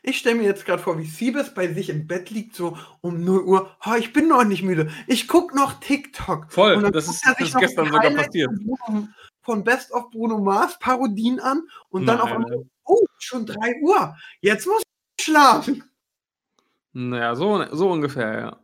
[0.02, 3.24] Ich stelle mir jetzt gerade vor, wie Siebes bei sich im Bett liegt, so um
[3.24, 3.76] 0 Uhr.
[3.84, 4.90] Oh, ich bin noch nicht müde.
[5.06, 6.52] Ich gucke noch TikTok.
[6.52, 8.50] Voll, das ist- das ist gestern sogar passiert.
[9.42, 12.44] von Best of Bruno Mars Parodien an und dann auf Nein.
[12.44, 14.14] einmal, oh, schon 3 Uhr.
[14.40, 14.82] Jetzt muss
[15.18, 15.82] ich schlafen.
[16.92, 18.56] Naja, so, so ungefähr, ja.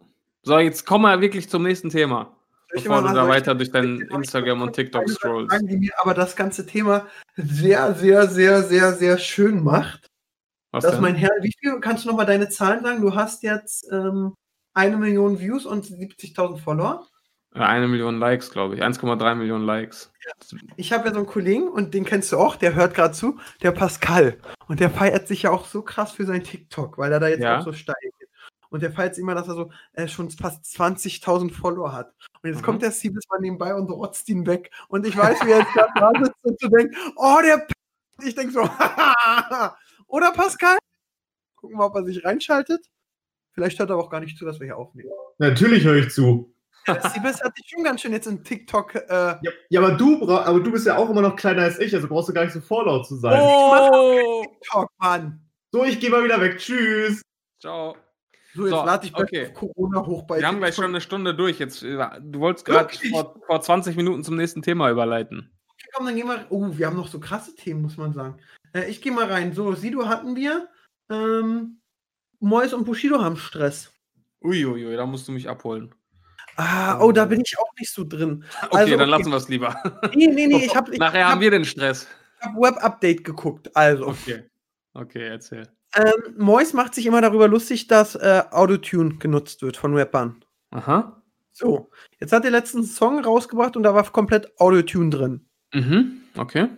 [0.42, 2.36] So, jetzt kommen wir wirklich zum nächsten Thema.
[2.70, 5.52] Bevor mal- du da weiter durch dein mal Instagram und TikTok scrollst.
[5.52, 7.06] sagen, die mir aber das ganze Thema
[7.36, 10.10] sehr, sehr, sehr, sehr, sehr schön macht.
[10.74, 11.02] Was dass denn?
[11.02, 13.00] mein Herr, wie viel kannst du noch mal deine Zahlen sagen?
[13.00, 14.34] Du hast jetzt ähm,
[14.74, 17.06] eine Million Views und 70.000 Follower.
[17.54, 18.82] Äh, Eine Million Likes, glaube ich.
[18.82, 20.12] 1,3 Millionen Likes.
[20.76, 23.38] Ich habe ja so einen Kollegen und den kennst du auch, der hört gerade zu,
[23.62, 24.38] der Pascal.
[24.66, 27.40] Und der feiert sich ja auch so krass für sein TikTok, weil er da jetzt
[27.42, 27.58] Ja.
[27.60, 28.28] auch so steil geht.
[28.70, 32.12] Und der feiert sich immer, dass er so äh, schon fast 20.000 Follower hat.
[32.42, 32.64] Und jetzt Mhm.
[32.64, 34.72] kommt der Siebes mal nebenbei und rotzt ihn weg.
[34.88, 37.72] Und ich weiß, wie er jetzt gerade da sitzt und so denkt, oh, der P
[38.26, 38.60] Ich denke so,
[40.06, 40.76] oder Pascal?
[41.56, 42.86] Gucken wir, ob er sich reinschaltet.
[43.52, 45.10] Vielleicht hört er aber auch gar nicht zu, dass wir hier aufnehmen.
[45.38, 46.54] Natürlich höre ich zu.
[46.86, 48.94] Der Siebes hat sich schon ganz schön jetzt in TikTok.
[48.94, 49.38] Äh, Ja,
[49.70, 52.08] ja aber, du bra aber du bist ja auch immer noch kleiner als ich, also
[52.08, 53.40] brauchst du gar nicht so vorlaut zu sein.
[53.42, 54.42] Oh!
[54.42, 55.40] TikTok, Mann.
[55.72, 56.58] So, ich gehe mal wieder weg.
[56.58, 57.22] Tschüss.
[57.60, 57.96] Ciao.
[58.54, 59.52] So, jetzt So, lade ich bei okay.
[59.54, 60.84] Corona hoch bei Wir haben gleich TikTok.
[60.84, 61.58] schon eine Stunde durch.
[61.58, 65.50] Jetzt, äh, du wolltest gerade vor, vor 20 Minuten zum nächsten Thema überleiten.
[65.72, 66.46] Okay, komm, dann gehen wir.
[66.50, 68.36] Oh, wir haben noch so krasse Themen, muss man sagen.
[68.74, 69.52] Äh, ich gehe mal rein.
[69.52, 70.68] So, Sido hatten wir.
[71.10, 71.80] Ähm,
[72.40, 73.92] Mois und Bushido haben Stress.
[74.42, 75.94] Uiuiui, da musst du mich abholen.
[76.56, 78.44] Ah, oh, da bin ich auch nicht so drin.
[78.66, 79.10] Okay, Also, dann okay.
[79.10, 79.74] lassen wir es lieber.
[80.14, 82.06] Nee, nee, nee, ich habe ich Nachher haben hab, wir den Stress.
[82.40, 83.74] hab Web-Update geguckt.
[83.76, 84.44] Also, Okay.
[84.96, 85.68] Okay, erzähl.
[85.96, 90.44] ähm, Mois macht sich immer darüber lustig, dass äh, Autotune genutzt wird von Rappern.
[90.70, 91.20] Aha.
[91.50, 95.48] So, jetzt hat er letzten Song rausgebracht und da war komplett Autotune drin.
[95.72, 96.20] Mhm.
[96.36, 96.68] Okay.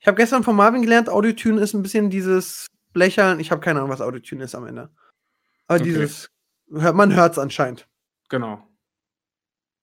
[0.00, 3.40] Ich habe gestern von Marvin gelernt, Autotune ist ein bisschen dieses Blechern.
[3.40, 4.90] Ich habe keine Ahnung, was Autotune ist am Ende.
[5.66, 5.84] Aber Okay.
[5.84, 6.30] dieses,
[6.68, 7.88] man hört es anscheinend.
[8.28, 8.62] Genau.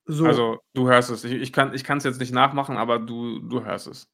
[0.05, 1.23] So, Also, du hörst es.
[1.23, 4.07] Ich, ich kann es jetzt nicht nachmachen, aber du, du hörst es.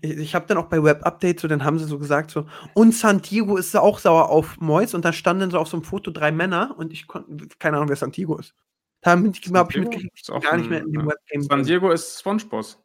[0.00, 2.46] ich, ich habe dann auch bei Web Update so, dann haben sie so gesagt so,
[2.72, 5.84] und San Diego ist auch sauer auf Mois und da standen so auf so einem
[5.84, 8.54] Foto drei Männer und ich konnte, keine Ahnung, wer San Diego ist.
[9.02, 11.06] Da habe ich, hab ich mitgekriegt, gar nicht mehr in dem ja.
[11.08, 11.44] Webgame.
[11.44, 11.62] San.
[11.64, 12.82] Diego ist SpongeBoss.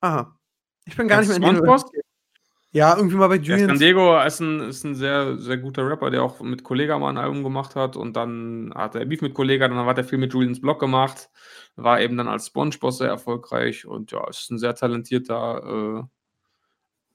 [0.00, 0.38] Aha.
[0.84, 1.90] Ich bin gar nicht mehr Kennst in SpongeBob?
[2.74, 3.78] Ja, irgendwie mal bei Ja, San Julian.
[3.78, 7.18] Diego ist ein, ist ein sehr, sehr guter Rapper, der auch mit Kollega mal ein
[7.18, 10.32] Album gemacht hat und dann hat er Beef mit Kollega, dann hat er viel mit
[10.32, 11.28] Julians Blog gemacht,
[11.76, 16.02] war eben dann als Spongeboss sehr erfolgreich und ja, ist ein sehr talentierter äh,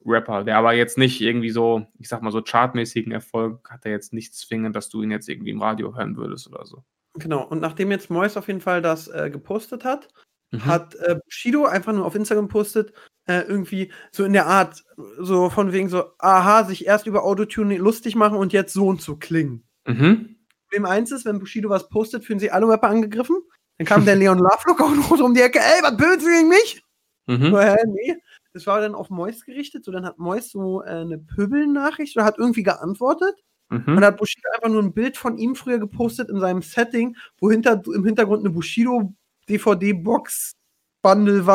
[0.06, 3.92] Rapper, der aber jetzt nicht irgendwie so, ich sag mal so chartmäßigen Erfolg hat er
[3.92, 6.84] jetzt nicht zwingend, dass du ihn jetzt irgendwie im Radio hören würdest oder so.
[7.16, 10.08] Genau, und nachdem jetzt Mois auf jeden Fall das äh, gepostet hat,
[10.52, 10.66] Mhm.
[10.66, 12.94] hat äh, Bushido einfach nur auf Instagram gepostet,
[13.28, 14.84] äh, irgendwie so in der Art,
[15.20, 19.02] so von wegen so, aha, sich erst über Autotune lustig machen und jetzt so und
[19.02, 19.64] so klingen.
[19.86, 20.38] Mhm.
[20.70, 23.38] Problem eins ist, wenn Bushido was postet, fühlen sich alle Rapper angegriffen.
[23.78, 26.82] Dann kam der Leon Lovelock auch noch um die Ecke, ey, was böse gegen mich?
[27.28, 27.52] Mhm.
[27.52, 28.16] So, hä, nee.
[28.54, 32.26] Das war dann auf Mois gerichtet, so dann hat Mois so äh, eine Pöbelnachricht oder
[32.26, 33.36] hat irgendwie geantwortet.
[33.70, 33.96] Und Mhm.
[33.96, 37.52] dann hat Bushido einfach nur ein Bild von ihm früher gepostet in seinem Setting, wo
[37.52, 39.14] hinter, im Hintergrund eine Bushido
[39.50, 41.46] DVD-Box-Bundle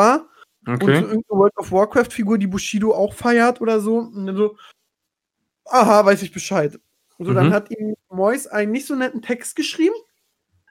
[0.65, 0.73] war.
[0.73, 0.95] Und so Okay.
[1.01, 3.97] irgendeine World of Warcraft-Figur, die Bushido auch feiert oder so.
[3.97, 4.57] Und dann so,
[5.65, 6.79] aha, weiß ich Bescheid.
[7.19, 7.35] So, Mhm.
[7.35, 9.95] dann hat ihm Mois einen nicht so netten Text geschrieben.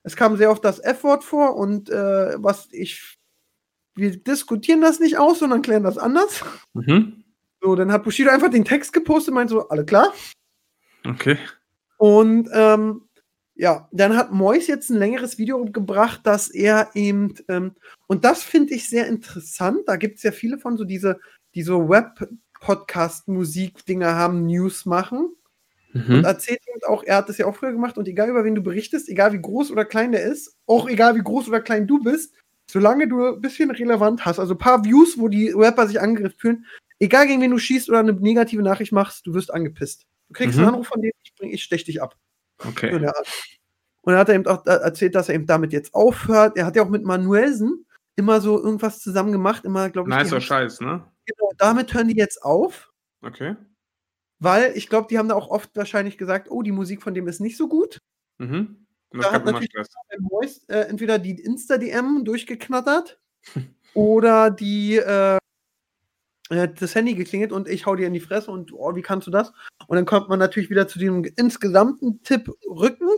[0.02, 3.18] Es kam sehr oft das F-Wort vor und äh, was ich.
[3.94, 6.42] Wir diskutieren das nicht aus, sondern klären das anders.
[6.72, 7.24] Mhm.
[7.60, 10.12] So, dann hat Bushido einfach den Text gepostet, meint so, alle klar.
[11.06, 11.36] Okay.
[11.98, 13.06] Und ähm,
[13.62, 17.76] ja, dann hat Mois jetzt ein längeres Video gebracht, dass er eben, ähm,
[18.08, 21.20] und das finde ich sehr interessant, da gibt es ja viele von so diese,
[21.54, 25.28] die so Web-Podcast-Musik-Dinger haben, News machen.
[25.94, 26.24] und Mhm.
[26.24, 28.62] erzählt ihm auch, er hat das ja auch früher gemacht und egal über wen du
[28.62, 32.02] berichtest, egal wie groß oder klein der ist, auch egal wie groß oder klein du
[32.02, 32.34] bist,
[32.68, 36.38] solange du ein bisschen relevant hast, also ein paar Views, wo die Rapper sich angegriffen
[36.38, 36.66] fühlen,
[36.98, 40.06] egal gegen wen du schießt oder eine negative Nachricht machst, du wirst angepisst.
[40.28, 40.62] Du kriegst Mhm.
[40.64, 42.16] einen Anruf von denen, ich, bring, ich stech dich ab.
[42.66, 42.98] Okay.
[42.98, 43.28] der Art.
[44.02, 46.56] Und er hat er eben auch äh, erzählt, dass er eben damit jetzt aufhört.
[46.56, 47.86] Er hat ja auch mit Manuelsen
[48.16, 51.04] immer so irgendwas zusammen gemacht, immer, glaube ich, Nicer Scheiß, ne?
[51.24, 52.92] genau, damit hören die jetzt auf.
[53.22, 53.56] Okay.
[54.38, 57.28] Weil ich glaube, die haben da auch oft wahrscheinlich gesagt, oh, die Musik von dem
[57.28, 57.98] ist nicht so gut.
[58.38, 58.86] Mhm.
[59.10, 59.70] Und Da hat natürlich-
[60.18, 63.20] Moist äh, entweder die Insta-DM durchgeknattert
[63.94, 65.38] oder die äh,
[66.48, 69.30] das Handy geklingelt und ich hau dir in die Fresse und oh, wie kannst du
[69.30, 69.52] das?
[69.86, 73.08] Und dann kommt man natürlich wieder zu dem insgesamten Tipp Rücken.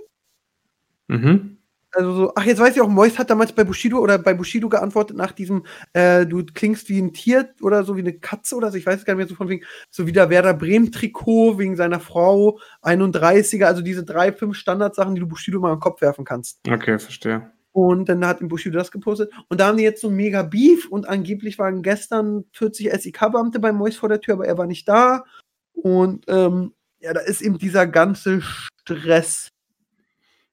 [1.09, 1.59] Mhm.
[1.95, 4.69] Also so, ach, jetzt weiß ich auch, Moist hat damals bei Bushido oder bei Bushido
[4.69, 8.73] geantwortet nach diesem, äh, du klingst wie ein Tier oder so wie eine Katze oder
[8.73, 11.59] so, ich weiß es gar nicht mehr so von wegen, so wie der Werder Bremen-Trikot
[11.59, 16.01] wegen seiner Frau, 31er, also diese drei, fünf Standardsachen, die du Bushido mal im Kopf
[16.01, 16.59] werfen kannst.
[16.69, 17.53] Okay, verstehe.
[17.75, 19.33] Und dann hat Bushido das gepostet.
[19.49, 23.59] Und da haben die jetzt so ein mega Beef und angeblich waren gestern 40 SIK-Beamte
[23.59, 25.25] bei Mois vor der Tür, aber er war nicht da.
[25.73, 29.49] Und ähm, ja, da ist eben dieser ganze Stress.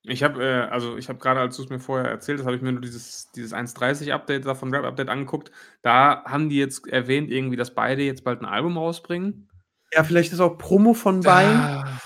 [0.01, 2.55] Ich habe, äh, also ich habe gerade, als du es mir vorher erzählt hast, habe
[2.55, 5.51] ich mir nur dieses, dieses 1.30-Update da von Rap Update angeguckt.
[5.83, 9.47] Da haben die jetzt erwähnt, irgendwie, dass beide jetzt bald ein Album rausbringen.
[9.93, 11.55] Ja, vielleicht ist auch Promo von beiden.
[11.55, 11.99] Ah,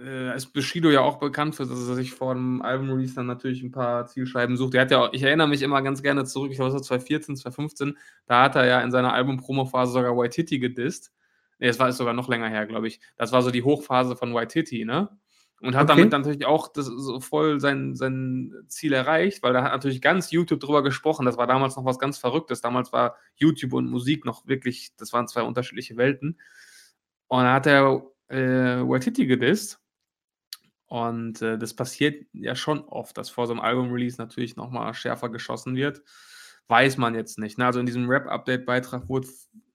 [0.00, 3.62] äh, ist Bushido ja auch bekannt für, dass er sich vor dem Album-Release dann natürlich
[3.62, 4.74] ein paar Zielscheiben sucht.
[4.74, 6.82] Der hat ja auch, ich erinnere mich immer ganz gerne zurück, ich glaube, es war
[6.82, 11.12] 2014, 2015, da hat er ja in seiner Album-Promo-Phase sogar White Titty gedisst.
[11.58, 13.00] Nee, es war ist sogar noch länger her, glaube ich.
[13.16, 15.08] Das war so die Hochphase von White Titty, ne?
[15.62, 15.96] Und hat Okay.
[15.96, 20.02] damit dann natürlich auch das so voll sein, sein Ziel erreicht, weil da hat natürlich
[20.02, 21.24] ganz YouTube drüber gesprochen.
[21.24, 22.60] Das war damals noch was ganz Verrücktes.
[22.60, 26.38] Damals war YouTube und Musik noch wirklich, das waren zwei unterschiedliche Welten.
[27.28, 29.80] Und dann hat er äh, Waititi gedisst.
[30.86, 35.28] Und äh, das passiert ja schon oft, dass vor so einem Album-Release natürlich nochmal schärfer
[35.28, 36.02] geschossen wird.
[36.68, 37.58] Weiß man jetzt nicht.
[37.58, 37.66] Ne?
[37.66, 39.28] Also in diesem Rap-Update-Beitrag wurde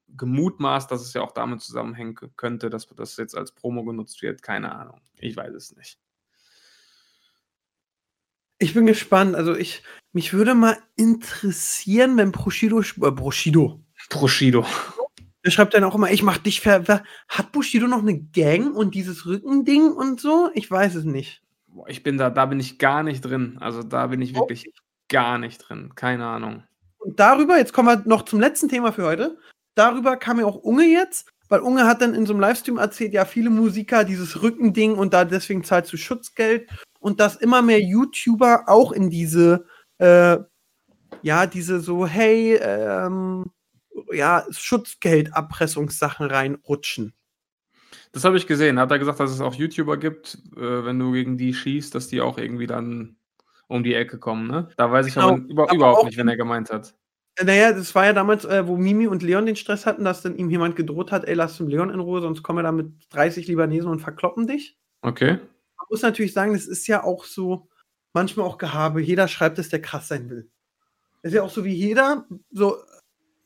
[0.07, 4.41] gemutmaßt, dass es ja auch damit zusammenhängen könnte, dass das jetzt als Promo genutzt wird.
[4.41, 5.01] Keine Ahnung.
[5.15, 5.99] Ich weiß es nicht.
[8.57, 9.35] Ich bin gespannt.
[9.35, 9.83] Also ich,
[10.13, 14.65] mich würde mal interessieren, wenn sch- äh, Bushido, Proshido.
[15.45, 18.75] Der schreibt dann auch immer, ich mach dich ver, ver hat Bushido noch eine Gang
[18.75, 20.49] und dieses Rückending und so?
[20.53, 21.41] Ich weiß es nicht.
[21.67, 23.57] Boah, Ich bin da, da bin ich gar nicht drin.
[23.59, 24.71] Also da bin ich wirklich
[25.09, 25.93] gar nicht drin.
[25.95, 26.63] Keine Ahnung.
[26.99, 29.37] Und darüber, jetzt kommen wir noch zum letzten Thema für heute.
[29.73, 33.13] Darüber kam ja auch Unge jetzt, weil Unge hat dann in so einem Livestream erzählt,
[33.13, 36.69] ja, viele Musiker dieses Rückending und da deswegen zahlst du Schutzgeld
[36.99, 39.65] und dass immer mehr YouTuber auch in diese,
[39.97, 40.37] äh,
[41.23, 43.45] ja, diese so, hey, ähm,
[44.11, 47.13] ja, Schutzgeldabpressungssachen reinrutschen.
[48.11, 48.79] Das habe ich gesehen.
[48.79, 52.07] Hat er gesagt, dass es auch YouTuber gibt, äh, wenn du gegen die schießt, dass
[52.07, 53.15] die auch irgendwie dann
[53.67, 54.67] um die Ecke kommen, ne?
[54.75, 56.93] Da weiß ich Genau, aber über, aber überhaupt nicht, wenn er gemeint hat.
[57.41, 60.35] Naja, das war ja damals, äh, wo Mimi und Leon den Stress hatten, dass dann
[60.35, 62.91] ihm jemand gedroht hat, ey, lass den Leon in Ruhe, sonst kommen wir da mit
[63.11, 64.77] 30 Libanesen und verkloppen dich.
[65.01, 65.39] Okay.
[65.77, 67.69] man muss natürlich sagen, das ist ja auch so,
[68.13, 69.01] manchmal auch Gehabe.
[69.01, 70.49] Jeder schreibt es, der krass sein will.
[71.21, 72.77] Das ist ja auch so wie jeder, so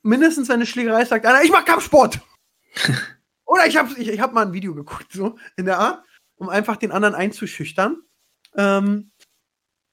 [0.05, 2.21] mindestens wenn eine Schlägerei sagt einer, ich mach Kampfsport.
[3.45, 6.03] Oder ich habe ich, ich hab mal ein Video geguckt, so in der Art,
[6.35, 7.97] um einfach den anderen einzuschüchtern.
[8.55, 9.11] Ähm,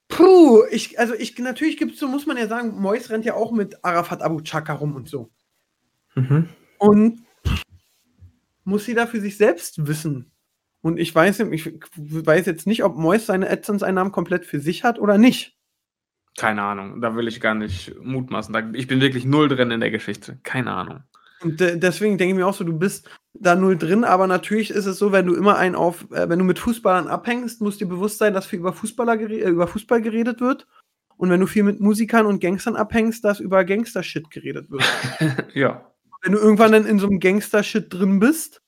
[0.08, 3.34] puh, ich, also ich, natürlich gibt es so, muss man ja sagen, Mois rennt ja
[3.34, 5.30] auch mit Arafat Abu Chaka rum und so.
[6.14, 6.48] Mhm.
[6.78, 7.24] Und
[8.64, 10.30] muss sie da für sich selbst wissen.
[10.82, 14.98] Und ich weiß, ich weiß jetzt nicht, ob Mois seine AdSense-Einnahmen komplett für sich hat
[14.98, 15.56] oder nicht.
[16.38, 17.00] Keine Ahnung.
[17.00, 18.74] Da will ich gar nicht mutmaßen.
[18.74, 20.38] Ich bin wirklich null drin in der Geschichte.
[20.42, 21.00] Keine Ahnung.
[21.42, 24.70] Und de deswegen denke ich mir auch so, du bist da null drin, aber natürlich
[24.70, 27.78] ist es so, wenn du immer einen auf, äh, wenn du mit Fußballern abhängst, muss
[27.78, 30.66] dir bewusst sein, dass viel über, Fußballer äh, über Fußball geredet wird.
[31.16, 34.84] Und wenn du viel mit Musikern und Gangstern abhängst, dass über Gangster-Shit geredet wird.
[35.54, 35.92] ja.
[36.22, 38.62] wenn du irgendwann dann in so einem Gangster-Shit drin bist,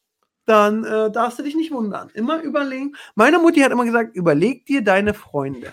[0.46, 2.10] dann äh, darfst du dich nicht wundern.
[2.14, 2.94] Immer überlegen.
[3.14, 5.72] Meine Mutti hat immer gesagt, überleg dir deine Freunde.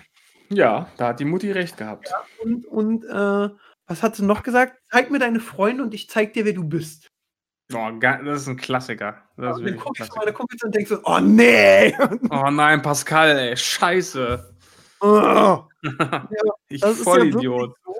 [0.51, 2.11] Ja, da hat die Mutti recht gehabt.
[2.43, 3.49] Und, und äh,
[3.87, 4.77] was hat sie noch gesagt?
[4.91, 7.07] Zeig mir deine Freunde und ich zeig dir, wer du bist.
[7.73, 9.23] Oh, das ist ein Klassiker.
[9.37, 10.33] Das ist und dann guckst du meine.
[10.33, 11.95] Kumpels und denkst so, oh nee!
[12.29, 14.55] Oh nein, Pascal, ey, scheiße.
[14.99, 15.63] Oh,
[16.67, 17.61] ich ja Vollidiot.
[17.61, 17.95] wirklich so.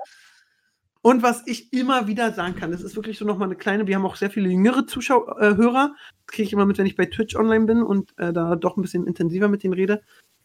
[1.04, 3.96] Und was ich immer wieder sagen kann, das ist wirklich so nochmal eine kleine, wir
[3.96, 5.94] haben auch sehr viele jüngere Zuschauer, äh, Hörer.
[6.26, 8.76] Das kriege ich immer mit, wenn ich bei Twitch online bin und äh, da doch
[8.76, 10.02] ein bisschen intensiver mit denen rede.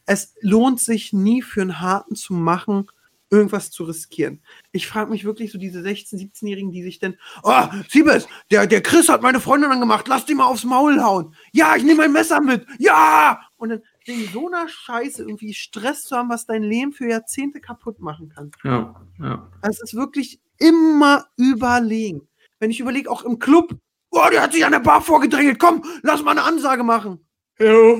[0.08, 2.90] Es lohnt sich nie für einen Harten zu machen,
[3.28, 4.40] irgendwas zu riskieren.
[4.72, 8.80] Ich frage mich wirklich so diese 16-, 17-Jährigen, die sich denn, oh, Siebes, der, der
[8.80, 11.36] Chris hat meine Freundin angemacht, lass die mal aufs Maul hauen.
[11.52, 12.66] Ja, ich nehme mein Messer mit.
[12.78, 13.38] Ja!
[13.58, 17.60] Und dann wegen so einer Scheiße irgendwie Stress zu haben, was dein Leben für Jahrzehnte
[17.60, 18.50] kaputt machen kann.
[18.64, 19.52] Ja, ja.
[19.60, 22.26] Also es ist wirklich immer überlegen.
[22.60, 23.76] Wenn ich überlege, auch im Club,
[24.10, 27.20] oh, der hat sich an der Bar vorgedrängelt, komm, lass mal eine Ansage machen.
[27.58, 27.96] ja.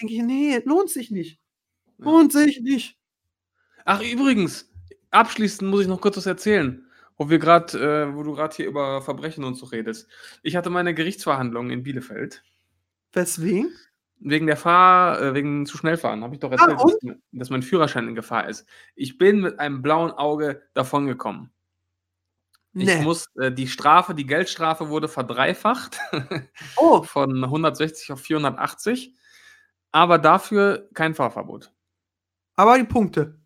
[0.00, 1.38] Denke ich, nee, lohnt sich nicht.
[1.98, 2.98] Lohnt sich nicht.
[3.84, 4.70] Ach, übrigens,
[5.10, 6.86] abschließend muss ich noch kurz was erzählen,
[7.16, 7.78] wo wir gerade,
[8.10, 10.08] äh, wo du gerade hier über Verbrechen und so redest.
[10.42, 12.42] Ich hatte meine Gerichtsverhandlung in Bielefeld.
[13.12, 13.72] Weswegen?
[14.20, 16.94] Wegen der Fahr, äh, wegen zu schnell fahren, habe ich doch erzählt, und?
[17.02, 18.66] dass, dass mein Führerschein in Gefahr ist.
[18.94, 21.50] Ich bin mit einem blauen Auge davongekommen.
[22.76, 23.02] Ich Nee.
[23.02, 25.98] muss, äh, die Strafe, die Geldstrafe wurde verdreifacht
[26.76, 29.14] Oh, von 160 auf 480,
[29.92, 31.72] aber dafür kein Fahrverbot.
[32.56, 33.38] Aber die Punkte.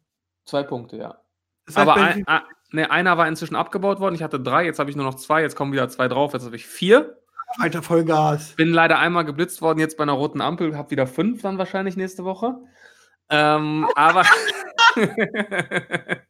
[0.44, 1.18] Zwei Punkte, ja.
[1.66, 2.42] Das heißt, Aber wenn ein, ein,
[2.72, 4.14] ne, einer war inzwischen abgebaut worden.
[4.14, 6.44] Ich hatte drei, jetzt habe ich nur noch zwei, jetzt kommen wieder zwei drauf, jetzt
[6.44, 7.18] habe ich vier.
[7.58, 8.54] Alter, Vollgas.
[8.56, 11.96] Bin leider einmal geblitzt worden, jetzt bei einer roten Ampel, habe wieder fünf dann wahrscheinlich
[11.96, 12.56] nächste Woche.
[13.30, 14.24] Ähm, aber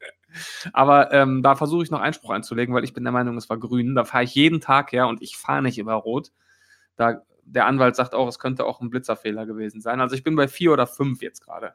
[0.72, 3.58] aber ähm, da versuche ich noch Einspruch einzulegen, weil ich bin der Meinung, es war
[3.58, 3.94] grün.
[3.94, 6.30] Da fahre ich jeden Tag her und ich fahre nicht über Rot.
[6.96, 10.00] Da, der Anwalt sagt auch, es könnte auch ein Blitzerfehler gewesen sein.
[10.00, 11.74] Also ich bin bei vier oder fünf jetzt gerade.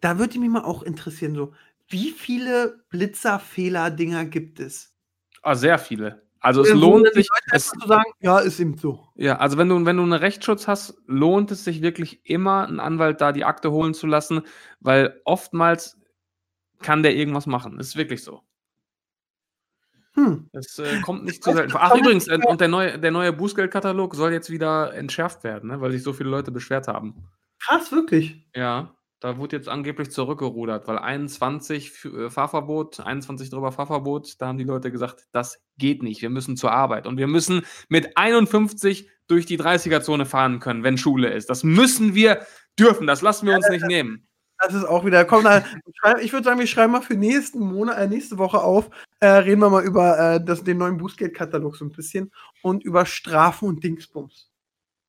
[0.00, 1.52] Da würde mich mal auch interessieren, so,
[1.88, 4.94] wie viele Blitzerfehler-Dinger gibt es?
[5.42, 6.26] Ah, sehr viele.
[6.40, 7.28] Also es lohnt sich.
[7.50, 9.08] Es, zu sagen, ja, ist eben so.
[9.16, 12.78] Ja, also wenn du, wenn du einen Rechtsschutz hast, lohnt es sich wirklich immer, einen
[12.78, 14.42] Anwalt da die Akte holen zu lassen,
[14.80, 15.98] weil oftmals
[16.82, 17.78] kann der irgendwas machen.
[17.78, 18.42] Das ist wirklich so.
[20.12, 20.48] Hm.
[20.52, 21.72] Das äh, kommt nicht zu selten.
[21.76, 25.80] Ach, übrigens, äh, und der neue, der neue Bußgeldkatalog soll jetzt wieder entschärft werden, ne,
[25.80, 27.28] weil sich so viele Leute beschwert haben.
[27.58, 28.46] Krass, wirklich.
[28.54, 34.48] Ja, da wurde jetzt angeblich zurückgerudert, weil 21 für, äh, Fahrverbot, 21 drüber Fahrverbot, da
[34.48, 38.16] haben die Leute gesagt, das geht nicht, wir müssen zur Arbeit und wir müssen mit
[38.16, 41.50] 51 durch die 30er-Zone fahren können, wenn Schule ist.
[41.50, 42.46] Das müssen wir
[42.78, 44.26] dürfen, das lassen wir uns nicht nehmen.
[44.58, 45.24] Das ist auch wieder.
[45.24, 45.64] Komm, da,
[46.20, 48.88] ich würde sagen, wir schreiben mal für nächsten Monat, äh, nächste Woche auf.
[49.20, 53.04] Äh, reden wir mal über äh, das, den neuen Bußgeldkatalog so ein bisschen und über
[53.04, 54.50] Strafen und Dingsbums.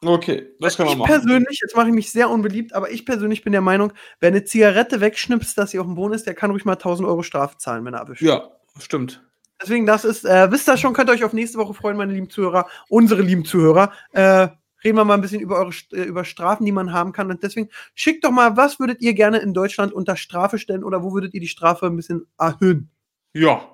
[0.04, 3.62] Okay, das ich persönlich, jetzt mache ich mich sehr unbeliebt, aber ich persönlich bin der
[3.62, 6.74] Meinung, wer eine Zigarette wegschnipst, dass sie auf dem Boden ist, der kann ruhig mal
[6.74, 8.22] 1000 Euro Strafe zahlen, wenn er erwischt.
[8.22, 9.24] Ja, stimmt.
[9.60, 12.14] Deswegen, das ist, äh, wisst ihr schon, könnt ihr euch auf nächste Woche freuen, meine
[12.14, 13.92] lieben Zuhörer, unsere lieben Zuhörer.
[14.12, 14.50] Äh,
[14.84, 17.32] reden wir mal ein bisschen über eure äh, über Strafen, die man haben kann.
[17.32, 21.02] Und deswegen schickt doch mal, was würdet ihr gerne in Deutschland unter Strafe stellen oder
[21.02, 22.92] wo würdet ihr die Strafe ein bisschen erhöhen?
[23.34, 23.68] Ja,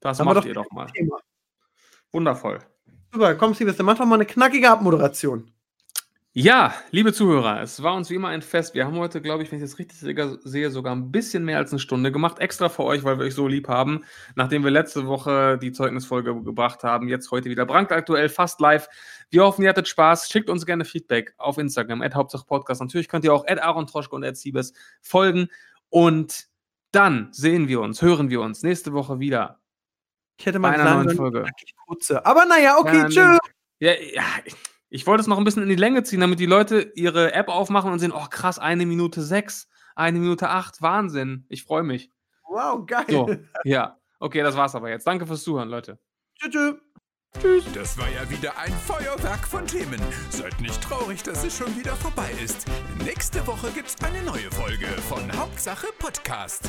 [0.00, 0.86] das wir macht doch ihr doch mal.
[0.86, 1.18] Thema.
[2.10, 2.58] Wundervoll.
[3.12, 5.50] Super, komm, Silvester, mach doch mal eine knackige Abmoderation.
[6.34, 8.74] Ja, liebe Zuhörer, es war uns wie immer ein Fest.
[8.74, 11.58] Wir haben heute, glaube ich, wenn ich das richtig se- sehe, sogar ein bisschen mehr
[11.58, 12.38] als eine Stunde gemacht.
[12.38, 14.02] Extra für euch, weil wir euch so lieb haben.
[14.34, 18.88] Nachdem wir letzte Woche die Zeugnisfolge gebracht haben, jetzt heute wieder brandaktuell, fast live.
[19.28, 20.30] Wir hoffen, ihr hattet Spaß.
[20.30, 22.80] Schickt uns gerne Feedback auf Instagram, at Hauptsache Podcast.
[22.80, 25.48] Natürlich könnt ihr auch at Aaron Troschke und at Siebes folgen.
[25.90, 26.46] Und
[26.92, 29.58] dann sehen wir uns, hören wir uns nächste Woche wieder
[30.38, 31.40] Ich hätte bei mal einer sagen neuen sollen, Folge.
[31.42, 32.26] knackig kurze.
[32.26, 33.38] Aber naja, okay, Ja, tschö.
[33.80, 34.22] Ja, ja,
[34.90, 37.48] ich- wollte es noch ein bisschen in die Länge ziehen, damit die Leute ihre App
[37.48, 41.46] aufmachen und sehen, oh krass, eine Minute sechs, eine Minute acht, Wahnsinn.
[41.48, 42.10] Ich freue mich.
[42.48, 43.04] Wow, geil.
[43.08, 43.28] So,
[43.64, 43.98] ja.
[44.18, 45.06] Okay, das war's aber jetzt.
[45.06, 45.98] Danke fürs Zuhören, Leute.
[46.38, 46.74] Tschö, tschö.
[47.74, 49.98] Das war ja wieder ein Feuerwerk von Themen.
[50.28, 52.66] Seid nicht traurig, dass es schon wieder vorbei ist.
[53.02, 56.68] Nächste Woche gibt's eine neue Folge von Hauptsache Podcast.